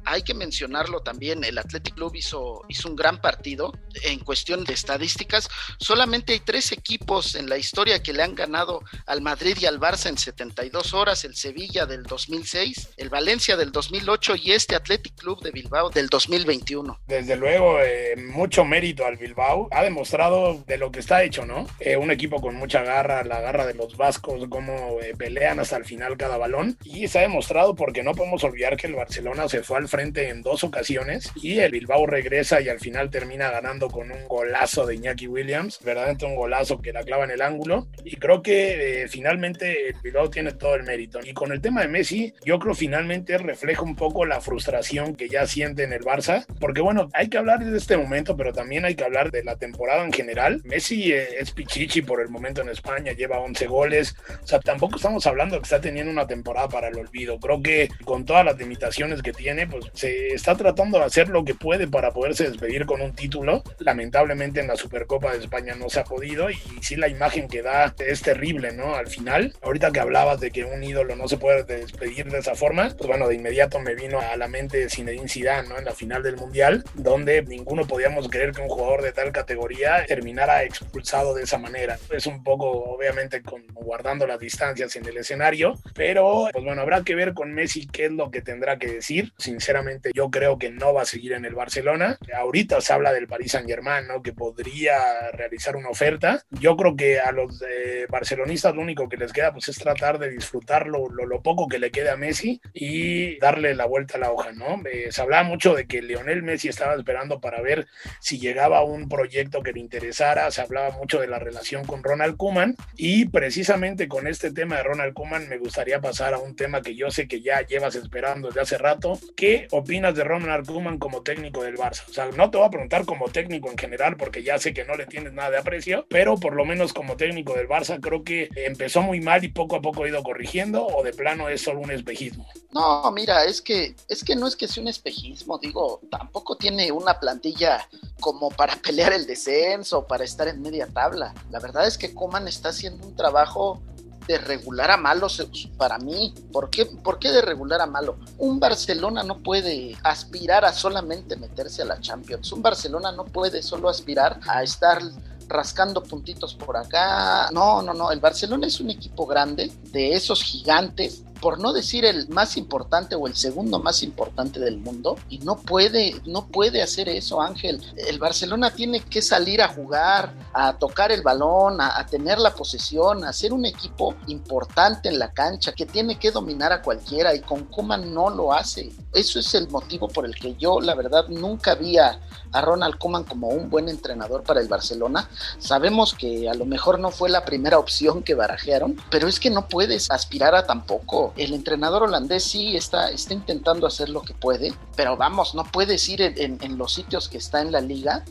hay 0.07 0.23
que 0.23 0.35
mencionarlo 0.35 1.01
también, 1.01 1.45
el 1.45 1.59
Athletic 1.59 1.95
Club 1.95 2.15
hizo, 2.15 2.63
hizo 2.69 2.89
un 2.89 2.97
gran 2.97 3.21
partido 3.21 3.73
en 4.03 4.21
cuestión 4.21 4.65
de 4.65 4.73
estadísticas. 4.73 5.49
Solamente 5.79 6.33
hay 6.33 6.41
tres 6.41 6.73
equipos 6.73 7.35
en 7.35 7.49
la 7.49 7.59
historia 7.59 8.03
que 8.03 8.13
le 8.13 8.23
han 8.23 8.35
ganado 8.35 8.83
al 9.07 9.21
Madrid 9.21 9.57
y 9.61 9.67
al 9.67 9.81
Barça 9.81 10.09
en 10.09 10.17
72 10.17 10.95
horas, 10.95 11.25
el 11.25 11.35
Sevilla 11.35 11.87
del 11.87 12.05
2006, 12.05 12.91
el 12.97 13.11
Valencia 13.11 13.57
del 13.57 13.73
2008 13.73 14.37
y 14.37 14.53
este 14.53 14.77
Athletic 14.77 15.17
Club 15.17 15.43
de 15.43 15.51
Bilbao 15.51 15.91
del 15.91 16.09
2021. 16.09 17.01
Desde 17.07 17.37
luego, 17.37 17.81
eh, 17.81 18.15
mucho 18.17 18.65
mérito 18.65 19.05
al 19.05 19.17
Bilbao. 19.17 19.69
Ha 19.73 19.83
demostrado 19.83 20.63
de 20.67 20.79
lo 20.79 20.91
que 20.91 21.01
está 21.01 21.23
hecho, 21.23 21.45
¿no? 21.45 21.67
Eh, 21.81 21.97
un 21.97 22.11
equipo 22.11 22.41
con 22.41 22.55
mucha 22.55 22.83
garra, 22.83 23.25
la 23.25 23.41
garra 23.41 23.67
de 23.67 23.75
los 23.75 23.97
vascos, 23.97 24.47
cómo 24.49 25.01
eh, 25.03 25.15
pelean 25.17 25.59
hasta 25.59 25.77
el 25.77 25.85
final 25.85 26.17
cada 26.17 26.37
balón. 26.37 26.79
Y 26.85 27.09
se 27.09 27.19
ha 27.19 27.23
demostrado 27.23 27.75
porque 27.75 28.03
no 28.03 28.15
podemos 28.15 28.45
olvidar 28.45 28.77
que 28.77 28.87
el 28.87 28.95
Barcelona 28.95 29.49
se 29.49 29.63
fue 29.63 29.79
al 29.79 29.89
frente 29.97 30.29
en 30.29 30.43
dos 30.43 30.63
ocasiones 30.63 31.33
y 31.37 31.59
el 31.59 31.71
Bilbao 31.71 32.05
regresa 32.05 32.61
y 32.61 32.69
al 32.69 32.81
final 32.81 33.09
termina 33.09 33.51
ganando 33.51 33.89
con 33.89 34.13
un 34.13 34.29
golazo 34.29 34.85
de 34.85 34.97
Iñaki 34.97 35.27
Williams, 35.27 35.81
verdaderamente 35.83 36.27
un 36.27 36.37
golazo 36.37 36.83
que 36.83 36.93
la 36.93 37.03
clava 37.03 37.25
en 37.25 37.31
el 37.31 37.41
ángulo 37.41 37.89
y 38.05 38.17
creo 38.17 38.43
que 38.43 39.05
eh, 39.05 39.09
finalmente 39.09 39.89
el 39.89 39.97
Bilbao 40.03 40.29
tiene 40.29 40.53
todo 40.53 40.75
el 40.75 40.83
mérito. 40.83 41.21
Y 41.25 41.33
con 41.33 41.51
el 41.51 41.63
tema 41.63 41.81
de 41.81 41.89
Messi, 41.89 42.35
yo 42.45 42.59
creo 42.59 42.75
finalmente 42.75 43.39
refleja 43.39 43.81
un 43.81 43.97
poco 43.97 44.27
la 44.27 44.43
frustración 44.43 45.17
que 45.17 45.31
ya 45.31 45.47
siente 45.47 45.85
en 45.85 45.95
el 45.95 46.03
Barça, 46.03 46.45
porque 46.61 46.83
bueno, 46.83 47.09
hay 47.15 47.31
que 47.31 47.39
hablar 47.39 47.65
de 47.65 47.79
este 47.79 47.97
momento, 47.97 48.37
pero 48.37 48.53
también 48.53 48.85
hay 48.85 48.97
que 48.97 49.05
hablar 49.05 49.31
de 49.31 49.45
la 49.45 49.57
temporada 49.57 50.05
en 50.05 50.13
general. 50.13 50.61
Messi 50.65 51.11
eh, 51.11 51.39
es 51.39 51.53
pichichi 51.53 52.03
por 52.03 52.21
el 52.21 52.29
momento 52.29 52.61
en 52.61 52.69
España, 52.69 53.13
lleva 53.13 53.41
11 53.41 53.67
goles, 53.67 54.15
o 54.43 54.47
sea, 54.47 54.61
tampoco 54.61 54.97
estamos 54.97 55.27
hablando 55.27 55.57
que 55.57 55.63
está 55.65 55.81
teniendo 55.81 56.13
una 56.13 56.27
temporada 56.27 56.69
para 56.69 56.89
el 56.89 56.99
olvido. 56.99 57.41
Creo 57.41 57.63
que 57.63 57.89
con 58.05 58.27
todas 58.27 58.45
las 58.45 58.59
limitaciones 58.59 59.23
que 59.23 59.33
tiene, 59.33 59.67
pues 59.67 59.86
se 59.93 60.29
está 60.29 60.57
tratando 60.57 60.99
de 60.99 61.05
hacer 61.05 61.29
lo 61.29 61.45
que 61.45 61.55
puede 61.55 61.89
para 61.89 62.13
poderse 62.13 62.49
despedir 62.49 62.87
con 62.87 63.01
un 63.01 63.15
título. 63.15 63.63
Lamentablemente 63.79 64.61
en 64.61 64.69
la 64.69 64.77
Supercopa 64.77 65.33
de 65.33 65.39
España 65.39 65.75
no 65.75 65.89
se 65.89 66.01
ha 66.01 66.05
podido 66.05 66.51
y 66.51 66.57
sí 66.81 66.97
la 66.97 67.09
imagen 67.09 67.49
que 67.49 67.63
da 67.63 67.95
es 67.99 68.23
terrible, 68.23 68.73
¿no? 68.73 68.95
Al 68.95 69.07
final, 69.07 69.55
ahorita 69.63 69.93
que 69.93 70.01
hablabas 70.01 70.41
de 70.41 70.51
que 70.51 70.65
un 70.65 70.83
ídolo 70.83 71.17
no 71.17 71.29
se 71.29 71.39
puede 71.39 71.65
despedir 71.65 72.27
de 72.27 72.39
esa 72.39 72.55
forma, 72.55 72.89
pues 72.97 73.07
bueno, 73.07 73.29
de 73.29 73.35
inmediato 73.35 73.79
me 73.81 73.95
vino 73.95 74.21
a 74.21 74.37
la 74.37 74.49
mente 74.49 74.89
Zinedine 74.89 75.29
Zidane, 75.29 75.69
¿no? 75.69 75.79
En 75.79 75.85
la 75.85 75.95
final 75.95 76.23
del 76.23 76.37
Mundial, 76.37 76.85
donde 76.95 77.43
ninguno 77.43 77.87
podíamos 77.87 78.29
creer 78.29 78.53
que 78.53 78.63
un 78.63 78.69
jugador 78.69 79.03
de 79.03 79.13
tal 79.13 79.33
categoría 79.33 80.05
terminara 80.07 80.65
expulsado 80.65 81.35
de 81.35 81.45
esa 81.45 81.59
manera. 81.59 81.99
Es 82.11 82.27
un 82.27 82.43
poco, 82.43 82.71
obviamente, 82.71 83.43
con, 83.43 83.63
guardando 83.75 84.27
las 84.27 84.39
distancias 84.39 84.97
en 84.97 85.07
el 85.07 85.17
escenario, 85.17 85.75
pero 85.95 86.49
pues 86.53 86.65
bueno, 86.65 86.83
habrá 86.83 87.03
que 87.03 87.15
ver 87.15 87.35
con 87.35 87.53
Messi 87.53 87.87
qué 87.87 88.07
es 88.07 88.13
lo 88.13 88.31
que 88.31 88.43
tendrá 88.43 88.79
que 88.79 88.87
decir. 88.87 89.33
Sinceramente, 89.39 89.76
yo 90.15 90.31
creo 90.31 90.59
que 90.59 90.71
no 90.71 90.95
va 90.95 91.03
a 91.03 91.07
seguir 91.07 91.33
en 91.33 91.45
el 91.45 91.55
Barcelona. 91.55 92.19
Ahorita 92.35 92.81
se 92.81 92.93
habla 92.93 93.13
del 93.13 93.27
Paris 93.27 93.53
Saint 93.53 93.69
Germain, 93.69 94.07
¿no? 94.07 94.23
Que 94.23 94.33
podría 94.33 95.31
realizar 95.33 95.77
una 95.77 95.91
oferta. 95.91 96.43
Yo 96.51 96.77
creo 96.77 96.97
que 96.97 97.21
a 97.21 97.33
los 97.33 97.63
eh, 97.69 98.07
barcelonistas 98.09 98.75
lo 98.75 98.83
único 98.83 99.09
que 99.09 99.17
les 99.17 99.33
queda 99.33 99.53
pues 99.53 99.69
es 99.69 99.79
tratar 99.79 100.19
de 100.19 100.31
disfrutar 100.31 100.87
lo, 100.87 101.09
lo, 101.09 101.43
poco 101.43 101.69
que 101.69 101.79
le 101.79 101.91
queda 101.91 102.15
a 102.15 102.17
Messi 102.17 102.61
y 102.73 103.39
darle 103.39 103.75
la 103.75 103.87
vuelta 103.87 104.17
a 104.17 104.21
la 104.21 104.33
hoja, 104.33 104.53
¿no? 104.53 104.83
Eh, 104.91 105.09
se 105.11 105.23
hablaba 105.23 105.45
mucho 105.45 105.75
de 105.75 105.87
que 105.87 106.03
Lionel 106.03 106.43
Messi 106.43 106.69
estaba 106.69 106.95
esperando 106.95 107.41
para 107.41 107.61
ver 107.61 107.87
si 108.21 108.39
llegaba 108.39 108.83
un 108.83 109.09
proyecto 109.09 109.63
que 109.63 109.73
le 109.73 109.81
interesara. 109.81 110.51
Se 110.51 110.63
hablaba 110.63 110.91
mucho 110.91 111.21
de 111.21 111.27
la 111.27 111.39
relación 111.39 111.85
con 111.85 112.03
Ronald 112.03 112.37
Koeman 112.37 112.77
y 112.97 113.27
precisamente 113.27 114.09
con 114.09 114.27
este 114.27 114.51
tema 114.51 114.77
de 114.77 114.83
Ronald 114.83 115.15
Koeman 115.15 115.49
me 115.49 115.59
gustaría 115.59 116.01
pasar 116.01 116.35
a 116.35 116.39
un 116.39 116.57
tema 116.57 116.83
que 116.83 116.95
yo 116.95 117.11
sé 117.11 117.29
que 117.29 117.43
ya 117.43 117.61
llevas 117.63 117.95
esperando 117.95 118.49
desde 118.49 118.61
hace 118.61 118.79
rato. 118.79 119.19
¿Qué 119.57 119.69
opinas 119.71 120.15
de 120.15 120.23
Ronald 120.23 120.67
Koeman 120.67 120.99
como 120.99 121.23
técnico 121.23 121.63
del 121.63 121.77
Barça? 121.77 122.03
O 122.11 122.13
sea, 122.13 122.27
no 122.27 122.51
te 122.51 122.59
voy 122.59 122.67
a 122.67 122.71
preguntar 122.71 123.07
como 123.07 123.29
técnico 123.29 123.71
en 123.71 123.79
general 123.79 124.17
porque 124.19 124.43
ya 124.43 124.59
sé 124.59 124.75
que 124.75 124.85
no 124.85 124.95
le 124.97 125.07
tienes 125.07 125.33
nada 125.33 125.51
de 125.51 125.59
aprecio, 125.59 126.07
pero 126.11 126.37
por 126.37 126.55
lo 126.55 126.67
menos 126.67 126.93
como 126.93 127.17
técnico 127.17 127.55
del 127.55 127.67
Barça 127.67 127.99
creo 128.01 128.23
que 128.23 128.51
empezó 128.55 129.01
muy 129.01 129.21
mal 129.21 129.45
y 129.45 129.49
poco 129.49 129.77
a 129.77 129.81
poco 129.81 130.05
ha 130.05 130.09
ido 130.09 130.23
corrigiendo 130.23 130.87
o 130.87 131.03
de 131.03 131.13
plano 131.15 131.49
es 131.49 131.63
solo 131.63 131.81
un 131.81 131.91
espejismo. 131.91 132.47
No, 132.73 133.11
mira, 133.13 133.45
es 133.45 133.63
que 133.63 133.95
es 134.09 134.23
que 134.23 134.37
no 134.37 134.47
es 134.47 134.57
que 134.57 134.69
sea 134.69 134.83
un 134.83 134.89
espejismo, 134.89 135.59
digo, 135.59 136.01
tampoco 136.11 136.57
tiene 136.57 136.93
una 136.93 137.19
plantilla 137.19 137.89
como 138.21 138.51
para 138.51 138.77
pelear 138.83 139.15
el 139.15 139.27
descenso, 139.27 140.07
para 140.07 140.25
estar 140.25 140.49
en 140.49 140.61
media 140.61 140.87
tabla. 140.87 141.35
La 141.51 141.61
verdad 141.61 141.87
es 141.87 141.97
que 141.97 142.13
Koeman 142.13 142.47
está 142.47 142.69
haciendo 142.69 143.07
un 143.07 143.17
trabajo 143.17 143.83
de 144.27 144.39
regular 144.39 144.91
a 144.91 144.97
malo 144.97 145.29
para 145.77 145.99
mí. 145.99 146.35
¿Por 146.53 146.71
qué, 146.71 146.87
¿Por 146.87 147.19
qué 147.19 147.31
de 147.31 147.43
regular 147.43 147.81
a 147.81 147.87
malo? 147.87 148.19
Un 148.39 148.59
Barcelona 148.59 149.23
no 149.23 149.43
puede 149.43 149.97
aspirar 150.03 150.65
a 150.65 150.73
solamente 150.73 151.37
meterse 151.37 151.83
a 151.83 151.87
la 151.87 152.01
Champions. 152.01 152.53
Un 152.53 152.63
Barcelona 152.63 153.13
no 153.13 153.25
puede 153.25 153.63
solo 153.63 153.89
aspirar 153.89 154.41
a 154.47 154.63
estar 154.63 155.01
rascando 155.49 156.03
puntitos 156.03 156.55
por 156.55 156.77
acá. 156.77 157.49
No, 157.53 157.83
no, 157.83 157.95
no. 157.95 158.11
El 158.11 158.21
Barcelona 158.21 158.67
es 158.67 158.81
un 158.81 158.91
equipo 158.91 159.27
grande, 159.27 159.73
de 159.93 160.15
esos 160.15 160.43
gigantes, 160.43 161.23
por 161.47 161.61
no 161.61 161.73
decir 161.73 162.05
el 162.05 162.29
más 162.29 162.57
importante 162.57 163.15
o 163.15 163.29
el 163.29 163.37
segundo 163.37 163.79
más 163.79 164.03
importante 164.03 164.59
del 164.59 164.79
mundo, 164.79 165.17
y 165.29 165.39
no 165.39 165.55
puede, 165.55 166.21
no 166.27 166.49
puede 166.49 166.83
hacer 166.83 167.09
eso, 167.09 167.41
Ángel. 167.41 167.81
El 168.09 168.19
Barcelona 168.19 168.73
tiene 168.73 168.99
que 168.99 169.23
salir 169.23 169.63
a 169.63 169.69
jugar, 169.69 170.35
a 170.53 170.77
tocar 170.77 171.13
el 171.13 171.23
balón, 171.23 171.81
a, 171.81 172.05
tener 172.07 172.41
la 172.41 172.53
posesión, 172.53 173.25
a 173.25 173.33
ser 173.33 173.53
un 173.53 173.65
equipo 173.65 174.17
importante 174.27 175.09
en 175.09 175.21
la 175.21 175.33
cancha, 175.33 175.71
que 175.71 175.87
tiene 175.87 176.19
que 176.19 176.33
dominar 176.33 176.73
a 176.73 176.83
cualquiera, 176.83 177.33
y 177.33 177.43
con 177.43 177.67
Kuman 177.67 178.13
no 178.13 178.29
lo 178.29 178.53
hace. 178.53 178.93
Eso 179.15 179.39
es 179.39 179.55
el 179.55 179.69
motivo 179.69 180.09
por 180.09 180.27
el 180.27 180.35
que 180.35 180.57
yo, 180.57 180.81
la 180.81 180.97
verdad, 180.97 181.29
nunca 181.29 181.77
vi 181.77 181.97
a, 181.97 182.19
Ronald 182.53 182.97
Koeman 182.97 183.25
como 183.25 183.49
un 183.49 183.69
buen 183.69 183.89
entrenador 183.89 184.43
para 184.43 184.61
el 184.61 184.69
Barcelona. 184.69 185.29
Sabemos 185.59 186.15
que 186.15 186.49
a 186.49 186.55
lo 186.55 186.65
mejor 186.65 186.99
no 186.99 187.11
fue 187.11 187.29
la 187.29 187.45
primera 187.45 187.79
opción 187.79 188.23
que 188.23 188.35
barajearon, 188.35 188.97
pero 189.11 189.29
es 189.29 189.39
que 189.39 189.51
no 189.51 189.69
puedes 189.69 190.11
aspirar 190.11 190.55
a 190.55 190.67
tampoco. 190.67 191.35
El 191.37 191.53
entrenador 191.53 192.05
holandés 192.05 192.45
sí 192.45 192.77
está, 192.77 193.11
está 193.11 193.35
intentando 193.35 193.87
hacer 193.87 194.09
lo 194.09 194.23
que 194.23 194.35
puede, 194.35 194.73
pero 194.97 195.17
vamos, 195.17 195.55
no 195.55 195.65
puedes 195.65 196.09
ir 196.09 196.23
en, 196.23 196.79
los 196.79 196.95
sitios 196.95 197.29
que 197.29 197.39
está 197.39 197.61
en 197.61 197.73
la 197.73 197.81
liga 197.81 198.25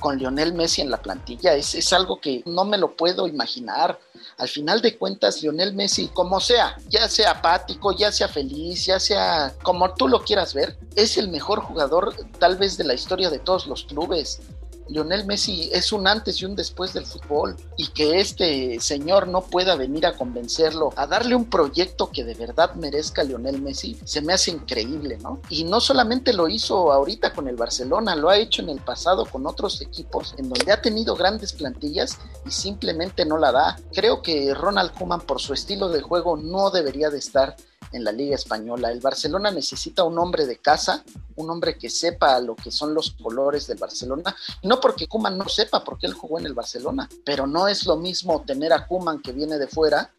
con 0.00 0.18
Lionel 0.18 0.54
Messi 0.54 0.80
en 0.80 0.90
la 0.90 1.00
plantilla. 1.02 1.54
Es, 1.54 1.74
es, 1.74 1.92
algo 1.92 2.20
que 2.20 2.42
no 2.46 2.64
me 2.64 2.78
lo 2.78 2.96
puedo 2.96 3.26
imaginar. 3.26 3.98
Al 4.36 4.48
final 4.48 4.80
de 4.80 4.96
cuentas, 4.96 5.42
Lionel 5.42 5.74
Messi, 5.74 6.08
como 6.08 6.40
sea, 6.40 6.76
ya 6.88 7.08
sea 7.08 7.32
apático, 7.32 7.92
ya 7.92 8.10
sea 8.10 8.28
feliz, 8.28 8.86
ya 8.86 8.98
sea 9.00 9.54
como 9.62 9.94
tú 9.94 10.08
lo 10.08 10.20
quieras 10.22 10.54
ver, 10.54 10.76
es 10.94 11.16
el 11.16 11.28
mejor 11.28 11.60
jugador 11.60 12.14
tal 12.38 12.56
vez 12.56 12.76
de 12.76 12.84
la 12.84 12.94
historia 12.94 13.30
de 13.30 13.38
todos 13.38 13.66
los 13.66 13.84
clubes. 13.84 14.40
Lionel 14.88 15.26
Messi 15.26 15.70
es 15.72 15.92
un 15.92 16.06
antes 16.06 16.40
y 16.40 16.44
un 16.44 16.56
después 16.56 16.92
del 16.92 17.06
fútbol 17.06 17.56
y 17.76 17.88
que 17.88 18.20
este 18.20 18.80
señor 18.80 19.28
no 19.28 19.42
pueda 19.42 19.76
venir 19.76 20.06
a 20.06 20.16
convencerlo, 20.16 20.92
a 20.96 21.06
darle 21.06 21.34
un 21.34 21.44
proyecto 21.44 22.10
que 22.10 22.24
de 22.24 22.34
verdad 22.34 22.74
merezca 22.74 23.22
a 23.22 23.24
Lionel 23.24 23.60
Messi, 23.60 23.98
se 24.04 24.22
me 24.22 24.32
hace 24.32 24.50
increíble, 24.50 25.18
¿no? 25.18 25.40
Y 25.48 25.64
no 25.64 25.80
solamente 25.80 26.32
lo 26.32 26.48
hizo 26.48 26.92
ahorita 26.92 27.32
con 27.32 27.48
el 27.48 27.56
Barcelona, 27.56 28.16
lo 28.16 28.30
ha 28.30 28.38
hecho 28.38 28.62
en 28.62 28.70
el 28.70 28.80
pasado 28.80 29.26
con 29.26 29.46
otros 29.46 29.80
equipos 29.80 30.34
en 30.38 30.48
donde 30.48 30.72
ha 30.72 30.80
tenido 30.80 31.16
grandes 31.16 31.52
plantillas 31.52 32.18
y 32.46 32.50
simplemente 32.50 33.24
no 33.24 33.38
la 33.38 33.52
da. 33.52 33.78
Creo 33.92 34.22
que 34.22 34.54
Ronald 34.54 34.92
Koeman 34.96 35.20
por 35.20 35.40
su 35.40 35.52
estilo 35.52 35.88
de 35.88 36.00
juego 36.00 36.36
no 36.36 36.70
debería 36.70 37.10
de 37.10 37.18
estar 37.18 37.56
en 37.92 38.04
la 38.04 38.12
Liga 38.12 38.34
Española. 38.34 38.90
El 38.90 39.00
Barcelona 39.00 39.50
necesita 39.50 40.04
un 40.04 40.18
hombre 40.18 40.46
de 40.46 40.58
casa, 40.58 41.04
un 41.36 41.50
hombre 41.50 41.78
que 41.78 41.88
sepa 41.88 42.40
lo 42.40 42.56
que 42.56 42.70
son 42.70 42.94
los 42.94 43.12
colores 43.12 43.66
del 43.66 43.78
Barcelona. 43.78 44.34
no 44.62 44.80
porque 44.80 45.06
Kuman 45.06 45.38
no 45.38 45.48
sepa, 45.48 45.84
porque 45.84 46.06
él 46.06 46.12
jugó 46.12 46.38
en 46.38 46.46
el 46.46 46.54
Barcelona, 46.54 47.08
pero 47.24 47.46
no 47.46 47.68
es 47.68 47.86
lo 47.86 47.96
mismo 47.96 48.42
tener 48.42 48.72
a 48.72 48.86
Kuman 48.86 49.20
que 49.20 49.32
viene 49.32 49.58
de 49.58 49.68
fuera, 49.68 50.12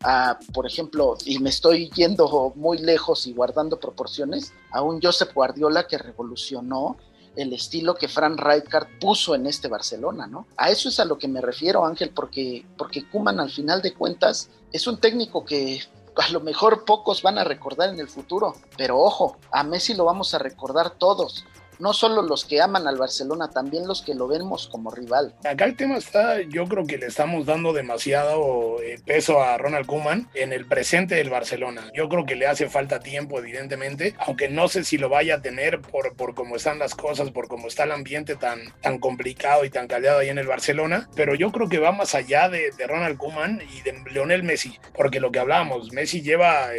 por 0.54 0.66
ejemplo, 0.66 1.18
y 1.26 1.40
me 1.40 1.50
estoy 1.50 1.90
yendo 1.92 2.54
muy 2.56 2.78
lejos 2.78 3.28
y 3.28 3.34
guardando 3.34 3.80
proporciones, 3.80 4.54
a 4.72 4.82
un 4.82 5.02
Josep 5.02 5.34
Guardiola 5.34 5.88
que 5.88 5.98
revolucionó 5.98 6.98
el 7.36 7.54
estilo 7.54 7.96
que 7.96 8.08
Fran 8.08 8.38
Rijkaard 8.38 9.00
puso 9.00 9.36
en 9.36 9.46
este 9.46 9.68
Barcelona, 9.68 10.28
¿no? 10.28 10.48
A 10.58 10.72
eso 10.72 10.90
es 10.90 11.00
a 11.00 11.06
lo 11.06 11.18
que 11.18 11.28
me 11.28 11.42
refiero, 11.42 11.86
Ángel, 11.86 12.10
porque, 12.10 12.66
porque 12.78 13.08
Kuman 13.08 13.40
al 13.40 13.50
final 13.50 13.82
de 13.82 13.94
cuentas 13.94 14.50
es 14.72 14.88
un 14.88 15.00
técnico 15.00 15.46
que 15.46 15.82
a 16.20 16.30
lo 16.30 16.40
mejor 16.42 16.86
pocos 16.86 17.22
van 17.22 17.38
a 17.38 17.44
recordar 17.44 17.90
en 17.90 18.00
el 18.00 18.08
futuro, 18.08 18.54
pero 18.78 19.00
ojo, 19.00 19.38
a 19.52 19.64
Messi 19.64 19.94
lo 19.94 20.06
vamos 20.06 20.34
a 20.34 20.40
recordar 20.40 20.92
todos 20.92 21.46
no 21.80 21.94
solo 21.94 22.22
los 22.22 22.46
que 22.46 22.62
aman 22.62 22.88
al 22.88 22.98
Barcelona, 22.98 23.50
también 23.50 23.88
los 23.88 24.02
que 24.02 24.14
lo 24.14 24.28
vemos 24.28 24.68
como 24.68 24.92
rival. 24.92 25.34
Acá 25.44 25.66
el 25.66 25.76
tema 25.76 25.98
está, 25.98 26.42
yo 26.42 26.66
creo 26.68 26.86
que 26.86 26.98
le 26.98 27.08
estamos 27.08 27.46
dando 27.46 27.74
demasiado 27.74 28.82
eh, 28.82 29.00
peso 29.06 29.42
a 29.42 29.58
Ronald 29.58 29.86
Koeman 29.86 30.30
en 30.34 30.54
el 30.54 30.66
presente 30.66 31.16
del 31.16 31.30
Barcelona. 31.30 31.90
Yo 31.96 32.10
creo 32.10 32.26
que 32.26 32.36
le 32.36 32.48
hace 32.48 32.70
falta 32.70 33.00
tiempo, 33.00 33.40
evidentemente, 33.40 34.14
aunque 34.20 34.50
no 34.50 34.68
sé 34.68 34.84
si 34.84 34.98
lo 34.98 35.10
vaya 35.10 35.36
a 35.36 35.42
tener 35.42 35.82
por, 35.82 36.16
por 36.16 36.36
cómo 36.36 36.56
están 36.56 36.80
las 36.80 36.96
cosas, 36.96 37.32
por 37.32 37.48
cómo 37.48 37.68
está 37.68 37.84
el 37.84 37.92
ambiente 37.92 38.36
tan, 38.36 38.60
tan 38.82 39.00
complicado 39.00 39.66
y 39.66 39.70
tan 39.70 39.88
caldeado 39.88 40.20
ahí 40.20 40.30
en 40.30 40.38
el 40.38 40.48
Barcelona, 40.48 41.10
pero 41.16 41.36
yo 41.36 41.52
creo 41.52 41.70
que 41.70 41.80
va 41.80 41.92
más 41.92 42.16
allá 42.16 42.50
de, 42.50 42.72
Ronald 42.88 43.18
Koeman 43.18 43.62
y 43.62 43.82
de 43.82 43.94
Lionel 44.12 44.44
Messi, 44.44 44.80
porque 44.96 45.20
lo 45.20 45.32
que 45.32 45.40
hablábamos, 45.40 45.92
Messi 45.92 46.22
lleva 46.22 46.70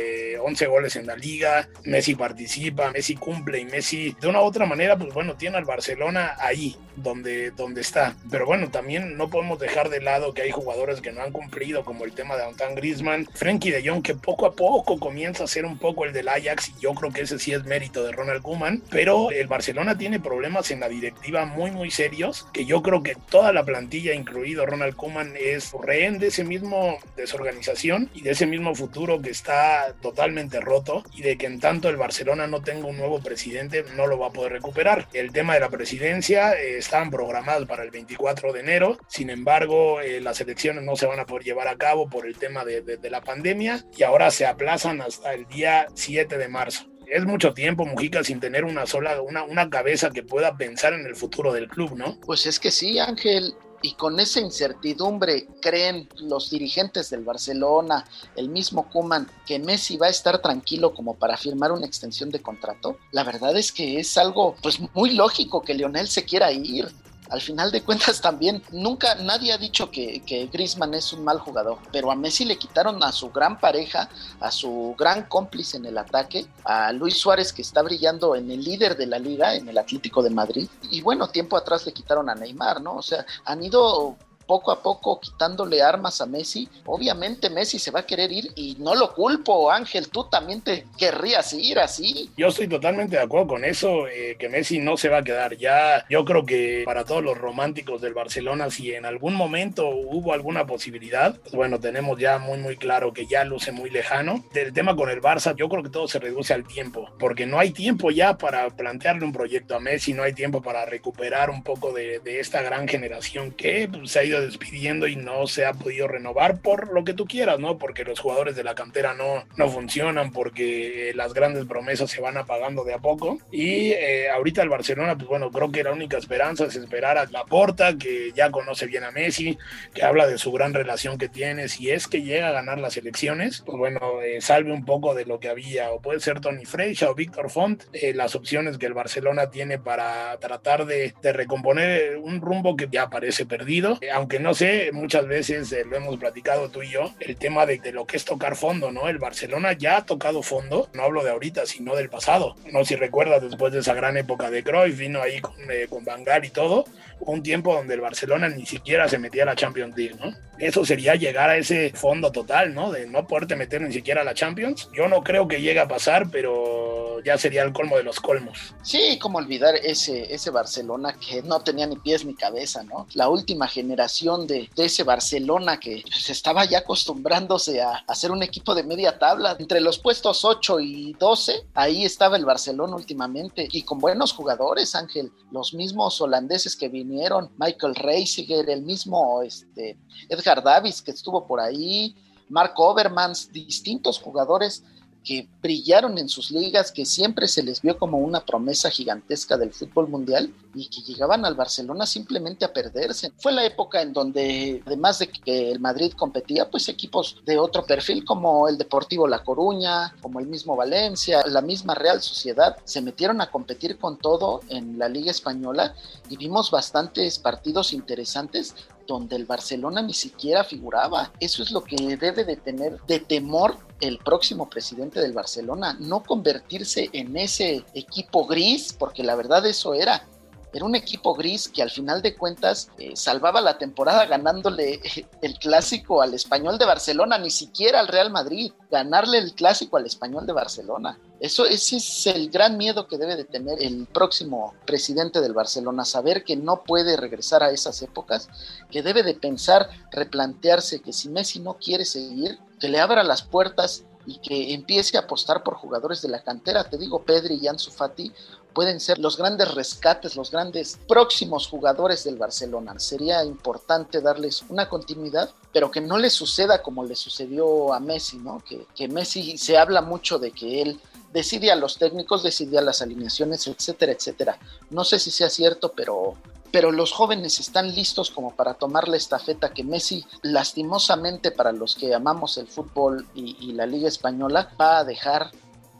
11 0.42 0.64
eh, 0.64 0.69
goles 0.69 0.97
en 0.97 1.07
la 1.07 1.14
liga, 1.14 1.69
Messi 1.85 2.14
participa, 2.14 2.90
Messi 2.90 3.14
cumple 3.14 3.61
y 3.61 3.64
Messi 3.64 4.16
de 4.21 4.28
una 4.28 4.40
u 4.40 4.45
otra 4.45 4.66
manera 4.66 4.89
pues 4.97 5.12
bueno, 5.12 5.35
tiene 5.35 5.56
al 5.56 5.64
Barcelona 5.64 6.37
ahí, 6.38 6.76
donde, 6.97 7.50
donde 7.50 7.80
está. 7.80 8.14
Pero 8.30 8.47
bueno, 8.47 8.70
también 8.70 9.16
no 9.16 9.30
podemos 9.30 9.59
dejar 9.59 9.88
de 9.88 10.00
lado 10.00 10.35
que 10.35 10.42
hay 10.42 10.50
jugadores 10.50 11.00
que 11.00 11.12
no 11.12 11.23
han 11.23 11.32
cumplido, 11.32 11.85
como 11.85 12.04
el 12.04 12.12
tema 12.12 12.37
de 12.37 12.44
Antoine 12.44 12.75
Griezmann, 12.75 13.26
Frenkie 13.35 13.70
de 13.70 13.88
Jong, 13.88 14.02
que 14.02 14.14
poco 14.14 14.47
a 14.47 14.54
poco 14.54 14.99
comienza 14.99 15.44
a 15.44 15.47
ser 15.47 15.64
un 15.64 15.78
poco 15.78 16.04
el 16.04 16.12
del 16.12 16.28
Ajax, 16.28 16.70
y 16.70 16.82
yo 16.82 16.94
creo 16.94 17.12
que 17.12 17.23
ese 17.23 17.38
sí 17.38 17.52
es 17.52 17.64
mérito 17.64 18.04
de 18.04 18.12
Ronald 18.12 18.42
Koeman. 18.42 18.82
Pero 18.90 19.30
el 19.30 19.47
Barcelona 19.47 19.97
tiene 19.97 20.20
problemas 20.20 20.70
en 20.70 20.80
la 20.80 20.88
directiva 20.88 21.44
muy, 21.47 21.70
muy 21.70 21.90
serios, 21.90 22.47
que 22.52 22.64
yo 22.64 22.82
creo 22.82 23.02
que 23.02 23.16
toda 23.30 23.52
la 23.52 23.64
plantilla, 23.64 24.14
incluido 24.14 24.66
Ronald 24.66 24.97
Koeman, 24.97 25.35
es 25.38 25.73
rehén 25.82 26.18
de 26.18 26.28
ese 26.28 26.44
mismo 26.44 26.99
desorganización 27.16 28.11
y 28.14 28.23
de 28.23 28.30
ese 28.30 28.47
mismo 28.47 28.75
futuro 28.75 29.20
que 29.23 29.30
está 29.30 29.94
totalmente 30.00 30.61
roto, 30.61 31.04
y 31.14 31.23
de 31.23 31.37
que 31.37 31.47
en 31.47 31.61
tanto 31.61 31.88
el 31.88 31.97
Barcelona 31.97 32.47
no 32.47 32.62
tenga 32.62 32.87
un 32.87 32.97
nuevo 32.97 33.20
presidente, 33.20 33.85
no 33.97 34.06
lo 34.06 34.18
va 34.18 34.28
a 34.28 34.32
poder 34.32 34.52
recuperar 34.52 34.79
el 35.12 35.32
tema 35.32 35.54
de 35.54 35.60
la 35.60 35.68
presidencia 35.68 36.54
eh, 36.54 36.78
están 36.78 37.10
programados 37.10 37.66
para 37.66 37.82
el 37.82 37.90
24 37.90 38.52
de 38.52 38.60
enero, 38.60 38.99
sin 39.08 39.30
embargo 39.30 40.00
eh, 40.00 40.20
las 40.20 40.40
elecciones 40.40 40.84
no 40.84 40.96
se 40.96 41.06
van 41.06 41.20
a 41.20 41.26
poder 41.26 41.44
llevar 41.44 41.68
a 41.68 41.76
cabo 41.76 42.08
por 42.08 42.26
el 42.26 42.37
tema 42.37 42.64
de, 42.64 42.80
de 42.82 43.10
la 43.10 43.20
pandemia 43.20 43.84
y 43.96 44.02
ahora 44.02 44.30
se 44.30 44.46
aplazan 44.46 45.00
hasta 45.00 45.34
el 45.34 45.46
día 45.46 45.87
7 45.94 46.38
de 46.38 46.49
marzo. 46.49 46.87
Es 47.06 47.25
mucho 47.25 47.54
tiempo, 47.54 47.84
Mujica, 47.84 48.22
sin 48.22 48.38
tener 48.38 48.64
una 48.64 48.87
sola, 48.87 49.20
una, 49.20 49.42
una 49.42 49.68
cabeza 49.68 50.10
que 50.10 50.22
pueda 50.22 50.56
pensar 50.56 50.92
en 50.92 51.04
el 51.06 51.16
futuro 51.16 51.52
del 51.52 51.68
club, 51.68 51.96
¿no? 51.96 52.18
Pues 52.25 52.46
es 52.46 52.60
que 52.60 52.70
sí, 52.70 53.00
Ángel 53.00 53.54
y 53.82 53.92
con 53.92 54.20
esa 54.20 54.40
incertidumbre 54.40 55.46
creen 55.60 56.08
los 56.16 56.50
dirigentes 56.50 57.10
del 57.10 57.25
Barcelona, 57.25 58.04
el 58.37 58.49
mismo 58.49 58.88
Kuman, 58.90 59.28
que 59.46 59.58
Messi 59.58 59.96
va 59.96 60.06
a 60.06 60.10
estar 60.10 60.40
tranquilo 60.40 60.92
como 60.94 61.14
para 61.14 61.37
firmar 61.37 61.72
una 61.72 61.87
extensión 61.87 62.30
de 62.30 62.42
contrato, 62.42 62.99
la 63.12 63.25
verdad 63.25 63.56
es 63.56 63.72
que 63.72 63.99
es 63.99 64.16
algo 64.18 64.56
pues 64.62 64.78
muy 64.94 65.10
lógico 65.10 65.62
que 65.62 65.75
Lionel 65.75 66.08
se 66.08 66.25
quiera 66.25 66.52
ir 66.52 66.88
al 67.30 67.40
final 67.40 67.70
de 67.70 67.82
cuentas 67.82 68.20
también 68.20 68.62
nunca 68.72 69.14
nadie 69.16 69.52
ha 69.52 69.58
dicho 69.58 69.90
que, 69.90 70.20
que 70.20 70.46
Griezmann 70.46 70.94
es 70.94 71.12
un 71.12 71.25
mal 71.25 71.38
jugador, 71.38 71.78
pero 71.92 72.10
a 72.10 72.16
Messi 72.16 72.44
le 72.44 72.56
quitaron 72.56 73.02
a 73.02 73.12
su 73.12 73.30
gran 73.30 73.58
pareja, 73.58 74.08
a 74.40 74.50
su 74.50 74.94
gran 74.99 75.25
cómplice 75.25 75.76
en 75.76 75.87
el 75.87 75.99
ataque, 75.99 76.46
a 76.64 76.92
Luis 76.92 77.18
Suárez 77.18 77.52
que 77.52 77.62
está 77.62 77.82
brillando 77.82 78.34
en 78.37 78.50
el 78.50 78.62
líder 78.62 78.96
de 78.96 79.06
la 79.06 79.18
liga, 79.18 79.54
en 79.54 79.68
el 79.68 79.78
Atlético 79.78 80.22
de 80.22 80.30
Madrid, 80.30 80.68
y 80.90 81.00
bueno, 81.00 81.28
tiempo 81.28 81.56
atrás 81.56 81.87
le 81.87 81.92
quitaron 81.92 82.28
a 82.28 82.34
Neymar, 82.34 82.80
¿no? 82.80 82.96
O 82.96 83.02
sea, 83.02 83.25
han 83.44 83.62
ido 83.62 84.16
poco 84.50 84.73
a 84.73 84.83
poco 84.83 85.21
quitándole 85.21 85.80
armas 85.80 86.21
a 86.21 86.26
Messi, 86.26 86.69
obviamente 86.87 87.50
Messi 87.50 87.78
se 87.78 87.92
va 87.92 88.00
a 88.00 88.07
querer 88.07 88.33
ir 88.33 88.50
y 88.57 88.76
no 88.80 88.97
lo 88.97 89.14
culpo, 89.14 89.71
Ángel, 89.71 90.09
tú 90.09 90.25
también 90.25 90.61
te 90.61 90.87
querrías 90.99 91.52
ir 91.52 91.78
así. 91.78 92.28
Yo 92.37 92.49
estoy 92.49 92.66
totalmente 92.66 93.14
de 93.14 93.23
acuerdo 93.23 93.47
con 93.47 93.64
eso, 93.64 94.09
eh, 94.09 94.35
que 94.40 94.49
Messi 94.49 94.80
no 94.80 94.97
se 94.97 95.09
va 95.09 95.19
a 95.19 95.23
quedar. 95.23 95.57
Ya, 95.57 96.04
yo 96.11 96.25
creo 96.25 96.45
que 96.45 96.83
para 96.85 97.04
todos 97.04 97.23
los 97.23 97.38
románticos 97.38 98.00
del 98.00 98.12
Barcelona, 98.12 98.73
si 98.73 98.92
en 98.92 99.07
algún 99.07 99.35
momento 99.35 99.88
hubo 99.88 100.33
alguna 100.33 100.66
posibilidad, 100.66 101.38
pues 101.38 101.54
bueno, 101.54 101.78
tenemos 101.78 102.19
ya 102.19 102.38
muy, 102.40 102.59
muy 102.59 102.76
claro 102.76 103.12
que 103.12 103.26
ya 103.26 103.45
luce 103.45 103.71
muy 103.71 103.88
lejano. 103.88 104.45
Del 104.52 104.73
tema 104.73 104.97
con 104.97 105.11
el 105.11 105.23
Barça, 105.23 105.54
yo 105.54 105.69
creo 105.69 105.85
que 105.85 105.90
todo 105.90 106.09
se 106.09 106.19
reduce 106.19 106.54
al 106.54 106.66
tiempo, 106.66 107.09
porque 107.21 107.47
no 107.47 107.61
hay 107.61 107.71
tiempo 107.71 108.11
ya 108.11 108.37
para 108.37 108.69
plantearle 108.71 109.25
un 109.25 109.33
proyecto 109.33 109.76
a 109.76 109.80
Messi, 109.80 110.12
no 110.12 110.25
hay 110.25 110.33
tiempo 110.33 110.61
para 110.61 110.87
recuperar 110.87 111.50
un 111.50 111.62
poco 111.62 111.92
de, 111.92 112.19
de 112.19 112.40
esta 112.40 112.62
gran 112.62 112.88
generación 112.88 113.52
que 113.52 113.88
pues, 113.88 114.11
se 114.11 114.19
ha 114.19 114.25
ido 114.25 114.39
despidiendo 114.40 115.06
y 115.06 115.16
no 115.16 115.47
se 115.47 115.66
ha 115.66 115.73
podido 115.73 116.09
renovar 116.09 116.61
por 116.61 116.92
lo 116.92 117.04
que 117.04 117.14
tú 117.14 117.26
quieras, 117.26 117.59
¿no? 117.59 117.78
Porque 117.78 118.04
los 118.04 118.20
jugadores 118.20 118.56
de 118.56 118.64
la 118.64 118.75
cantera 118.75 119.14
no, 119.14 119.44
no 119.56 119.68
funcionan, 119.68 120.32
porque 120.32 121.12
las 121.14 121.35
grandes 121.35 121.66
promesas 121.66 122.11
se 122.11 122.20
van 122.20 122.37
apagando 122.37 122.85
de 122.85 122.94
a 122.94 122.99
poco. 122.99 123.38
Y 123.50 123.92
eh, 123.92 124.30
ahorita 124.30 124.62
el 124.62 124.68
Barcelona, 124.68 125.16
pues 125.16 125.28
bueno, 125.28 125.50
creo 125.50 125.70
que 125.70 125.85
la 125.85 125.92
única 125.92 126.18
esperanza 126.18 126.64
es 126.66 126.76
esperar 126.76 127.18
a 127.18 127.26
Laporta, 127.26 127.97
que 127.97 128.32
ya 128.35 128.50
conoce 128.50 128.87
bien 128.87 129.04
a 129.04 129.11
Messi, 129.11 129.59
que 129.94 130.02
habla 130.02 130.26
de 130.26 130.38
su 130.38 130.52
gran 130.52 130.75
relación 130.75 131.18
que 131.18 131.28
tiene. 131.28 131.68
Si 131.68 131.90
es 131.90 132.06
que 132.06 132.23
llega 132.23 132.49
a 132.49 132.52
ganar 132.52 132.78
las 132.78 132.97
elecciones, 132.97 133.62
pues 133.64 133.78
bueno, 133.78 134.20
eh, 134.23 134.40
salve 134.40 134.73
un 134.73 134.85
poco 134.85 135.14
de 135.14 135.26
lo 135.26 135.40
que 135.40 135.49
había. 135.49 135.90
O 135.90 136.00
puede 136.00 136.20
ser 136.20 136.40
Tony 136.40 136.64
Freixa 136.64 137.11
o 137.11 137.14
Víctor 137.14 137.50
Font, 137.50 137.82
eh, 137.92 138.14
las 138.14 138.35
opciones 138.35 138.78
que 138.78 138.87
el 138.87 138.94
Barcelona 138.94 139.50
tiene 139.50 139.78
para 139.78 140.37
tratar 140.38 140.87
de, 140.87 141.14
de 141.23 141.32
recomponer 141.32 142.18
un 142.18 142.40
rumbo 142.40 142.76
que 142.76 142.88
ya 142.90 143.09
parece 143.11 143.47
perdido, 143.47 143.99
aunque 144.12 144.29
que 144.30 144.38
no 144.38 144.54
sé, 144.54 144.90
muchas 144.92 145.26
veces 145.26 145.70
eh, 145.72 145.84
lo 145.84 145.96
hemos 145.96 146.16
platicado 146.16 146.70
tú 146.70 146.82
y 146.82 146.90
yo, 146.90 147.12
el 147.18 147.37
tema 147.37 147.66
de, 147.66 147.80
lo 147.92 148.06
que 148.06 148.16
es 148.16 148.25
tocar 148.25 148.56
fondo, 148.56 148.92
¿no? 148.92 149.08
El 149.08 149.18
Barcelona 149.18 149.72
ya 149.72 149.99
ha 149.99 150.06
tocado 150.06 150.42
fondo, 150.42 150.88
no 150.94 151.02
hablo 151.02 151.25
de 151.25 151.30
ahorita, 151.30 151.66
sino 151.66 151.96
del 151.96 152.08
pasado. 152.08 152.54
No 152.72 152.84
si 152.84 152.94
recuerdas, 152.94 153.42
después 153.42 153.72
de 153.72 153.80
esa 153.80 153.92
gran 153.92 154.16
época 154.16 154.50
de 154.50 154.62
Cruyff, 154.62 154.96
vino 154.96 155.20
ahí 155.20 155.40
con, 155.40 155.54
eh, 155.70 155.88
con 155.90 156.04
y 156.44 156.50
todo, 156.50 156.84
un 157.20 157.42
tiempo 157.42 157.75
donde 157.75 157.94
el 157.94 158.00
Barcelona 158.00 158.49
ni 158.49 158.66
siquiera 158.66 159.08
se 159.08 159.18
metía 159.18 159.42
a 159.42 159.46
la 159.46 159.56
Champions 159.56 159.96
League, 159.96 160.14
¿no? 160.18 160.32
Eso 160.58 160.84
sería 160.84 161.14
llegar 161.14 161.49
a 161.49 161.56
ese 161.56 161.90
fondo 161.90 162.30
total, 162.30 162.75
¿no? 162.75 162.92
De 162.92 163.06
no 163.06 163.26
poderte 163.26 163.56
meter 163.56 163.80
ni 163.80 163.92
siquiera 163.92 164.20
a 164.20 164.25
la 164.25 164.34
Champions. 164.34 164.90
Yo 164.92 165.08
no 165.08 165.22
creo 165.22 165.49
que 165.49 165.60
llegue 165.60 165.80
a 165.80 165.88
pasar, 165.88 166.30
pero 166.30 167.22
ya 167.25 167.38
sería 167.38 167.62
el 167.62 167.72
colmo 167.72 167.96
de 167.96 168.02
los 168.02 168.20
colmos. 168.20 168.75
Sí, 168.82 169.18
como 169.18 169.38
olvidar 169.38 169.75
ese, 169.76 170.32
ese 170.32 170.50
Barcelona 170.50 171.16
que 171.18 171.42
no 171.42 171.60
tenía 171.60 171.87
ni 171.87 171.96
pies 171.96 172.26
ni 172.26 172.34
cabeza, 172.34 172.82
¿no? 172.82 173.06
La 173.14 173.28
última 173.28 173.68
generación 173.68 174.20
de, 174.21 174.69
ese 174.77 175.03
Barcelona 175.03 175.81
que 175.81 176.03
pues, 176.03 176.29
estaba 176.29 176.67
ya 176.67 176.79
acostumbrándose 176.79 177.81
a 177.81 178.05
hacer 178.07 178.31
un 178.31 178.43
equipo 178.43 178.75
de 178.75 178.83
media 178.83 179.19
tabla. 179.19 179.57
Entre 179.59 179.81
los 179.81 179.99
puestos 179.99 180.45
8 180.45 180.81
y 180.81 181.15
12, 181.15 181.69
ahí 181.75 182.05
estaba 182.05 182.37
el 182.37 182.45
Barcelona 182.45 182.97
últimamente 182.97 183.67
y 183.73 183.83
con 183.83 183.99
buenos 183.99 184.33
jugadores, 184.33 184.95
Ángel. 184.95 185.33
Los 185.50 185.73
mismos 185.73 186.21
holandeses 186.21 186.77
que 186.77 186.89
vinieron 186.89 187.50
Michael 187.57 187.95
Reisiger, 187.95 188.69
el 188.69 188.83
mismo 188.83 189.43
este, 189.43 189.99
Edgar 190.29 190.62
Davis 190.62 191.00
que 191.00 191.12
estuvo 191.12 191.47
por 191.47 191.61
ahí, 191.61 192.15
Mark 192.50 192.75
Overmans, 192.77 193.50
distintos 193.53 194.19
jugadores 194.19 194.85
que 195.25 195.49
brillaron 195.62 196.19
en 196.19 196.29
sus 196.29 196.50
ligas, 196.50 196.93
que 196.93 197.05
siempre 197.05 197.47
se 197.49 197.62
les 197.62 197.83
vio 197.83 197.99
como 197.99 198.19
una 198.19 198.45
promesa 198.45 198.91
gigantesca 198.91 199.57
del 199.57 199.73
fútbol 199.73 200.09
mundial 200.09 200.53
y 200.75 200.89
que 200.89 201.03
llegaban 201.03 201.45
al 201.45 201.55
Barcelona 201.55 202.07
simplemente 202.07 202.65
a 202.65 202.73
perderse. 202.73 203.33
Fue 203.39 203.53
la 203.53 203.65
época 203.65 204.00
en 204.03 204.12
donde, 204.12 204.83
además 204.87 205.19
de 205.19 205.29
que 205.29 205.71
el 205.71 205.81
Madrid 205.81 206.12
competía, 206.12 206.71
pues 206.71 206.89
equipos 206.89 207.43
de 207.45 207.59
otro 207.59 207.85
perfil 207.85 208.25
como 208.25 208.69
el 208.69 208.79
Deportivo 208.79 209.29
La 209.29 209.43
Coruña, 209.43 210.15
como 210.23 210.41
el 210.41 210.47
mismo 210.47 210.77
Valencia, 210.77 211.43
la 211.47 211.61
misma 211.61 211.95
Real 211.95 212.23
Sociedad, 212.23 212.77
se 212.85 213.03
metieron 213.03 213.41
a 213.41 213.50
competir 213.50 213.99
con 213.99 214.19
todo 214.19 214.61
en 214.69 214.99
la 214.99 215.09
Liga 215.09 215.31
Española 215.31 215.95
y 216.29 216.37
vimos 216.37 216.71
bastantes 216.71 217.39
partidos 217.39 217.93
interesantes 217.93 218.75
donde 219.11 219.35
el 219.35 219.45
Barcelona 219.45 220.02
ni 220.02 220.14
siquiera 220.14 220.62
figuraba. 220.62 221.33
Eso 221.40 221.64
es 221.64 221.73
lo 221.73 221.83
que 221.83 222.17
debe 222.17 222.45
de 222.45 222.57
tener 222.57 223.00
de 223.09 223.19
temor 223.19 223.76
el 224.00 224.19
próximo 224.19 224.71
presidente 224.71 225.21
del 225.21 225.33
Barcelona, 225.33 225.97
no 225.99 226.23
convertirse 226.23 227.11
en 227.12 227.37
ese 227.37 227.85
equipo 227.93 228.47
gris, 228.47 228.95
porque 228.97 229.25
la 229.25 229.35
verdad 229.35 229.67
eso 229.67 229.95
era. 229.95 230.25
Era 230.73 230.85
un 230.85 230.95
equipo 230.95 231.35
gris 231.35 231.69
que 231.69 231.83
al 231.83 231.91
final 231.91 232.23
de 232.23 232.37
cuentas 232.37 232.91
eh, 232.99 233.12
salvaba 233.15 233.61
la 233.61 233.79
temporada 233.79 234.27
ganándole 234.27 235.00
el 235.43 235.59
clásico 235.59 236.23
al 236.23 236.35
español 236.35 236.79
de 236.79 236.85
Barcelona, 236.85 237.39
ni 237.39 237.50
siquiera 237.50 238.00
al 238.00 238.09
Real 238.09 238.31
Madrid, 238.31 238.73
ganarle 238.91 239.39
el 239.39 239.55
clásico 239.55 239.97
al 239.97 240.07
español 240.07 240.47
de 240.47 240.53
Barcelona. 240.53 241.19
Eso 241.41 241.65
ese 241.65 241.97
es 241.97 242.27
el 242.27 242.50
gran 242.50 242.77
miedo 242.77 243.09
que 243.09 243.17
debe 243.17 243.35
de 243.35 243.45
tener 243.45 243.83
el 243.83 244.07
próximo 244.07 244.75
presidente 244.87 245.41
del 245.41 245.55
Barcelona, 245.55 246.05
saber 246.05 246.45
que 246.45 246.57
no 246.57 246.85
puede 246.85 247.17
regresar 247.17 247.62
a 247.62 247.71
esas 247.71 248.03
épocas, 248.03 248.49
que 248.91 249.03
debe 249.03 249.23
de 249.23 249.35
pensar, 249.35 249.89
replantearse 250.11 251.00
que 251.00 251.12
si 251.12 251.31
Messi 251.31 251.61
no 251.61 251.75
quiere 251.75 252.05
seguir, 252.05 252.59
que 252.79 252.89
le 252.89 253.00
abra 253.00 253.23
las 253.23 253.43
puertas 253.43 254.05
y 254.27 254.39
que 254.39 254.75
empiece 254.75 255.17
a 255.17 255.23
apostar 255.23 255.62
por 255.62 255.75
jugadores 255.75 256.23
de 256.23 256.29
la 256.29 256.43
cantera. 256.43 256.85
Te 256.85 256.99
digo, 256.99 257.23
Pedri 257.23 257.59
y 257.61 257.69
Ansu 257.69 257.91
Fati 257.91 258.33
pueden 258.73 259.00
ser 259.00 259.19
los 259.19 259.37
grandes 259.37 259.75
rescates, 259.75 260.37
los 260.37 260.50
grandes 260.50 260.99
próximos 261.09 261.67
jugadores 261.69 262.25
del 262.25 262.37
Barcelona. 262.37 262.99
Sería 262.99 263.45
importante 263.45 264.21
darles 264.21 264.62
una 264.69 264.89
continuidad, 264.89 265.50
pero 265.73 265.91
que 265.91 266.00
no 266.00 266.19
le 266.19 266.31
suceda 266.31 266.83
como 266.83 267.05
le 267.05 267.17
sucedió 267.17 267.93
a 267.93 268.00
Messi, 268.00 268.39
¿no? 268.39 268.62
Que, 268.67 268.87
que 268.95 269.09
Messi 269.09 269.59
se 269.59 269.79
habla 269.79 270.03
mucho 270.03 270.39
de 270.39 270.53
que 270.53 270.83
él 270.83 271.00
decide 271.33 271.71
a 271.71 271.77
los 271.77 271.99
técnicos, 271.99 272.43
decide 272.43 272.79
a 272.79 272.83
las 272.83 273.03
alineaciones, 273.03 273.67
etcétera, 273.67 274.12
etcétera. 274.12 274.59
No 274.91 275.05
sé 275.05 275.19
si 275.19 275.31
sea 275.31 275.50
cierto, 275.50 275.93
pero 275.93 276.37
pero 276.73 276.93
los 276.93 277.11
jóvenes 277.12 277.59
están 277.59 277.93
listos 277.95 278.31
como 278.31 278.55
para 278.55 278.75
tomar 278.75 279.09
la 279.09 279.17
estafeta 279.17 279.71
que 279.71 279.83
Messi, 279.83 280.25
lastimosamente 280.43 281.50
para 281.50 281.73
los 281.73 281.97
que 281.97 282.15
amamos 282.15 282.59
el 282.59 282.69
fútbol 282.69 283.27
y, 283.35 283.57
y 283.61 283.73
la 283.73 283.87
Liga 283.87 284.07
Española, 284.07 284.73
va 284.81 284.99
a 284.99 285.05
dejar 285.05 285.50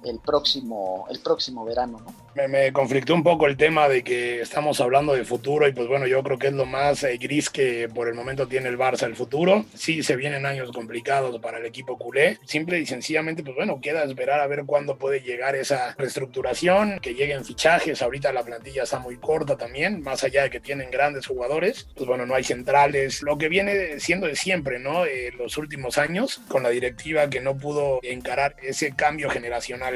el 0.05 0.19
próximo, 0.21 1.07
el 1.11 1.21
próximo 1.21 1.65
verano, 1.65 2.01
¿no? 2.05 2.15
Me, 2.35 2.47
me, 2.47 2.73
conflictó 2.73 3.13
un 3.13 3.25
poco 3.25 3.49
el 3.49 3.57
tema 3.57 3.89
de 3.89 4.05
que 4.05 4.41
estamos 4.41 4.81
hablando 4.81 5.15
de 5.15 5.25
futuro 5.25 5.67
y 5.67 5.73
pues 5.73 5.89
bueno, 5.89 6.07
yo 6.07 6.23
creo 6.23 6.39
que 6.39 6.47
es 6.47 6.53
lo 6.53 6.65
más 6.65 7.03
eh, 7.03 7.19
gris 7.19 7.51
que 7.51 7.89
por 7.93 8.07
el 8.07 8.15
momento 8.15 8.47
tiene 8.47 8.69
el 8.69 8.79
Barça 8.79 9.03
el 9.03 9.17
futuro. 9.17 9.65
Sí, 9.75 10.05
se 10.05 10.15
vienen 10.15 10.47
años 10.47 10.71
complicados 10.71 11.39
para 11.41 11.59
el 11.59 11.67
equipo 11.67 11.99
culé. 11.99 12.39
Simple 12.45 12.79
y 12.79 12.87
sencillamente, 12.87 13.43
pues 13.43 13.57
bueno, 13.57 13.81
queda 13.81 14.05
esperar 14.05 14.41
a 14.41 14.47
ver 14.47 14.65
cuándo 14.65 14.97
puede 14.97 15.21
llegar 15.21 15.57
esa 15.57 15.95
reestructuración, 15.99 17.01
que 17.01 17.15
lleguen 17.15 17.45
fichajes. 17.45 18.01
Ahorita 18.01 18.33
la 18.33 18.45
plantilla 18.45 18.85
está 18.85 19.01
muy 19.01 19.17
corta 19.17 19.57
también, 19.57 20.03
más 20.03 20.23
allá 20.23 20.45
de 20.45 20.51
que 20.51 20.61
tienen 20.61 20.91
grandes 20.91 21.27
jugadores. 21.27 21.89
Pues 21.97 22.07
bueno, 22.07 22.27
no 22.27 22.35
hay 22.37 22.45
centrales. 22.45 23.23
Lo 23.23 23.39
que 23.39 23.49
viene 23.49 23.99
siendo 23.99 24.29
de 24.29 24.37
siempre, 24.37 24.79
¿no? 24.79 25.05
Eh, 25.05 25.33
los 25.37 25.59
últimos 25.59 25.99
años, 25.99 26.41
con 26.49 26.63
la 26.63 26.71
directiva 26.71 27.29
que 27.29 27.41
no 27.41 27.57
pudo 27.57 27.99
encarar 28.03 28.57
ese 28.63 28.95
cambio 28.95 29.29
generacional. 29.31 29.90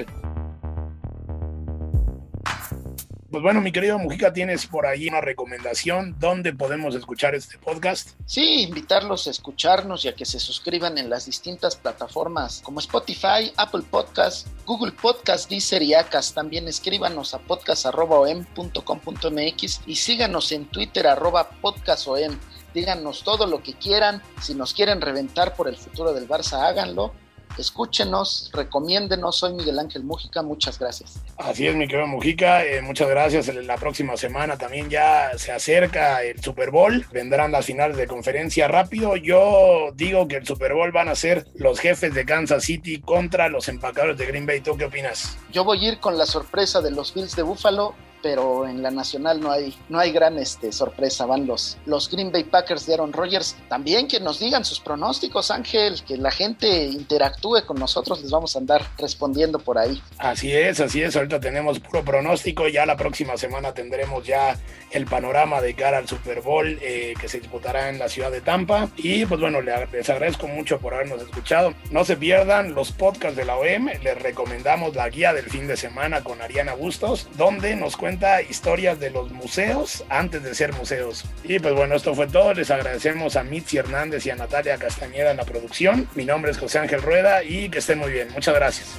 Pues 3.34 3.42
bueno, 3.42 3.60
mi 3.60 3.72
querido 3.72 3.98
Mujica, 3.98 4.32
tienes 4.32 4.64
por 4.64 4.86
ahí 4.86 5.08
una 5.08 5.20
recomendación 5.20 6.14
dónde 6.20 6.52
podemos 6.52 6.94
escuchar 6.94 7.34
este 7.34 7.58
podcast. 7.58 8.10
Sí, 8.26 8.62
invitarlos 8.62 9.26
a 9.26 9.32
escucharnos 9.32 10.04
y 10.04 10.08
a 10.08 10.14
que 10.14 10.24
se 10.24 10.38
suscriban 10.38 10.98
en 10.98 11.10
las 11.10 11.26
distintas 11.26 11.74
plataformas 11.74 12.60
como 12.62 12.78
Spotify, 12.78 13.52
Apple 13.56 13.82
Podcast, 13.90 14.46
Google 14.64 14.92
Podcast, 14.92 15.50
Deezer 15.50 15.82
y 15.82 15.94
Acas. 15.94 16.32
También 16.32 16.68
escríbanos 16.68 17.34
a 17.34 17.40
podcast.om.com.mx 17.40 19.80
y 19.84 19.96
síganos 19.96 20.52
en 20.52 20.66
Twitter 20.66 21.08
arroba 21.08 21.50
podcastom. 21.60 22.38
Díganos 22.72 23.24
todo 23.24 23.48
lo 23.48 23.64
que 23.64 23.74
quieran. 23.74 24.22
Si 24.40 24.54
nos 24.54 24.74
quieren 24.74 25.00
reventar 25.00 25.56
por 25.56 25.66
el 25.66 25.76
futuro 25.76 26.12
del 26.12 26.28
Barça, 26.28 26.68
háganlo 26.68 27.12
escúchenos, 27.58 28.50
recomiéndenos. 28.52 29.36
Soy 29.36 29.54
Miguel 29.54 29.78
Ángel 29.78 30.04
Mujica, 30.04 30.42
muchas 30.42 30.78
gracias. 30.78 31.20
Así 31.36 31.66
es, 31.66 31.74
mi 31.74 31.86
querido 31.86 32.06
Mujica, 32.06 32.64
eh, 32.64 32.82
muchas 32.82 33.08
gracias. 33.08 33.54
La 33.54 33.76
próxima 33.76 34.16
semana 34.16 34.56
también 34.56 34.88
ya 34.90 35.30
se 35.36 35.52
acerca 35.52 36.22
el 36.22 36.42
Super 36.42 36.70
Bowl, 36.70 37.06
vendrán 37.12 37.52
las 37.52 37.66
finales 37.66 37.96
de 37.96 38.06
conferencia 38.06 38.68
rápido. 38.68 39.16
Yo 39.16 39.90
digo 39.94 40.28
que 40.28 40.36
el 40.36 40.46
Super 40.46 40.74
Bowl 40.74 40.92
van 40.92 41.08
a 41.08 41.14
ser 41.14 41.46
los 41.54 41.80
jefes 41.80 42.14
de 42.14 42.24
Kansas 42.24 42.64
City 42.64 43.00
contra 43.00 43.48
los 43.48 43.68
empacadores 43.68 44.18
de 44.18 44.26
Green 44.26 44.46
Bay. 44.46 44.60
¿Tú 44.60 44.76
qué 44.76 44.86
opinas? 44.86 45.36
Yo 45.52 45.64
voy 45.64 45.84
a 45.84 45.88
ir 45.92 46.00
con 46.00 46.18
la 46.18 46.26
sorpresa 46.26 46.80
de 46.80 46.90
los 46.90 47.14
Bills 47.14 47.36
de 47.36 47.42
Buffalo 47.42 47.94
pero 48.24 48.66
en 48.66 48.82
la 48.82 48.90
nacional 48.90 49.38
no 49.38 49.52
hay, 49.52 49.76
no 49.90 49.98
hay 49.98 50.10
gran 50.10 50.38
este, 50.38 50.72
sorpresa. 50.72 51.26
Van 51.26 51.46
los, 51.46 51.76
los 51.84 52.10
Green 52.10 52.32
Bay 52.32 52.44
Packers 52.44 52.86
de 52.86 52.94
Aaron 52.94 53.12
Rodgers. 53.12 53.54
También 53.68 54.08
que 54.08 54.18
nos 54.18 54.40
digan 54.40 54.64
sus 54.64 54.80
pronósticos, 54.80 55.50
Ángel, 55.50 56.02
que 56.08 56.16
la 56.16 56.30
gente 56.30 56.86
interactúe 56.86 57.66
con 57.66 57.78
nosotros, 57.78 58.22
les 58.22 58.30
vamos 58.30 58.56
a 58.56 58.60
andar 58.60 58.80
respondiendo 58.96 59.58
por 59.58 59.76
ahí. 59.76 60.02
Así 60.16 60.50
es, 60.50 60.80
así 60.80 61.02
es. 61.02 61.14
Ahorita 61.16 61.38
tenemos 61.38 61.78
puro 61.80 62.02
pronóstico. 62.02 62.66
Ya 62.66 62.86
la 62.86 62.96
próxima 62.96 63.36
semana 63.36 63.74
tendremos 63.74 64.24
ya 64.24 64.58
el 64.90 65.04
panorama 65.04 65.60
de 65.60 65.74
cara 65.74 65.98
al 65.98 66.08
Super 66.08 66.40
Bowl 66.40 66.78
eh, 66.80 67.12
que 67.20 67.28
se 67.28 67.40
disputará 67.40 67.90
en 67.90 67.98
la 67.98 68.08
ciudad 68.08 68.30
de 68.30 68.40
Tampa. 68.40 68.88
Y 68.96 69.26
pues 69.26 69.38
bueno, 69.38 69.60
les 69.60 70.08
agradezco 70.08 70.48
mucho 70.48 70.78
por 70.78 70.94
habernos 70.94 71.20
escuchado. 71.20 71.74
No 71.90 72.06
se 72.06 72.16
pierdan 72.16 72.74
los 72.74 72.90
podcasts 72.90 73.36
de 73.36 73.44
la 73.44 73.58
OM. 73.58 73.90
Les 74.02 74.22
recomendamos 74.22 74.94
la 74.94 75.10
guía 75.10 75.34
del 75.34 75.50
fin 75.50 75.66
de 75.66 75.76
semana 75.76 76.24
con 76.24 76.40
Ariana 76.40 76.72
Bustos, 76.72 77.28
donde 77.36 77.76
nos 77.76 77.98
cuenta 78.14 78.42
historias 78.42 79.00
de 79.00 79.10
los 79.10 79.32
museos 79.32 80.04
antes 80.08 80.40
de 80.44 80.54
ser 80.54 80.72
museos. 80.72 81.24
Y 81.42 81.58
pues 81.58 81.74
bueno, 81.74 81.96
esto 81.96 82.14
fue 82.14 82.28
todo. 82.28 82.54
Les 82.54 82.70
agradecemos 82.70 83.34
a 83.34 83.42
Mitzi 83.42 83.78
Hernández 83.78 84.24
y 84.26 84.30
a 84.30 84.36
Natalia 84.36 84.78
Castañeda 84.78 85.32
en 85.32 85.36
la 85.36 85.44
producción. 85.44 86.08
Mi 86.14 86.24
nombre 86.24 86.52
es 86.52 86.58
José 86.58 86.78
Ángel 86.78 87.02
Rueda 87.02 87.42
y 87.42 87.68
que 87.70 87.78
estén 87.78 87.98
muy 87.98 88.12
bien. 88.12 88.28
Muchas 88.32 88.54
gracias. 88.54 88.96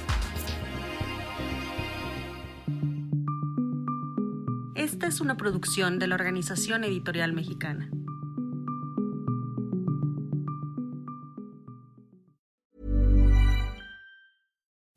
Esta 4.74 5.06
es 5.06 5.22
una 5.22 5.38
producción 5.38 5.98
de 5.98 6.08
la 6.08 6.16
Organización 6.16 6.84
Editorial 6.84 7.32
Mexicana. 7.32 7.88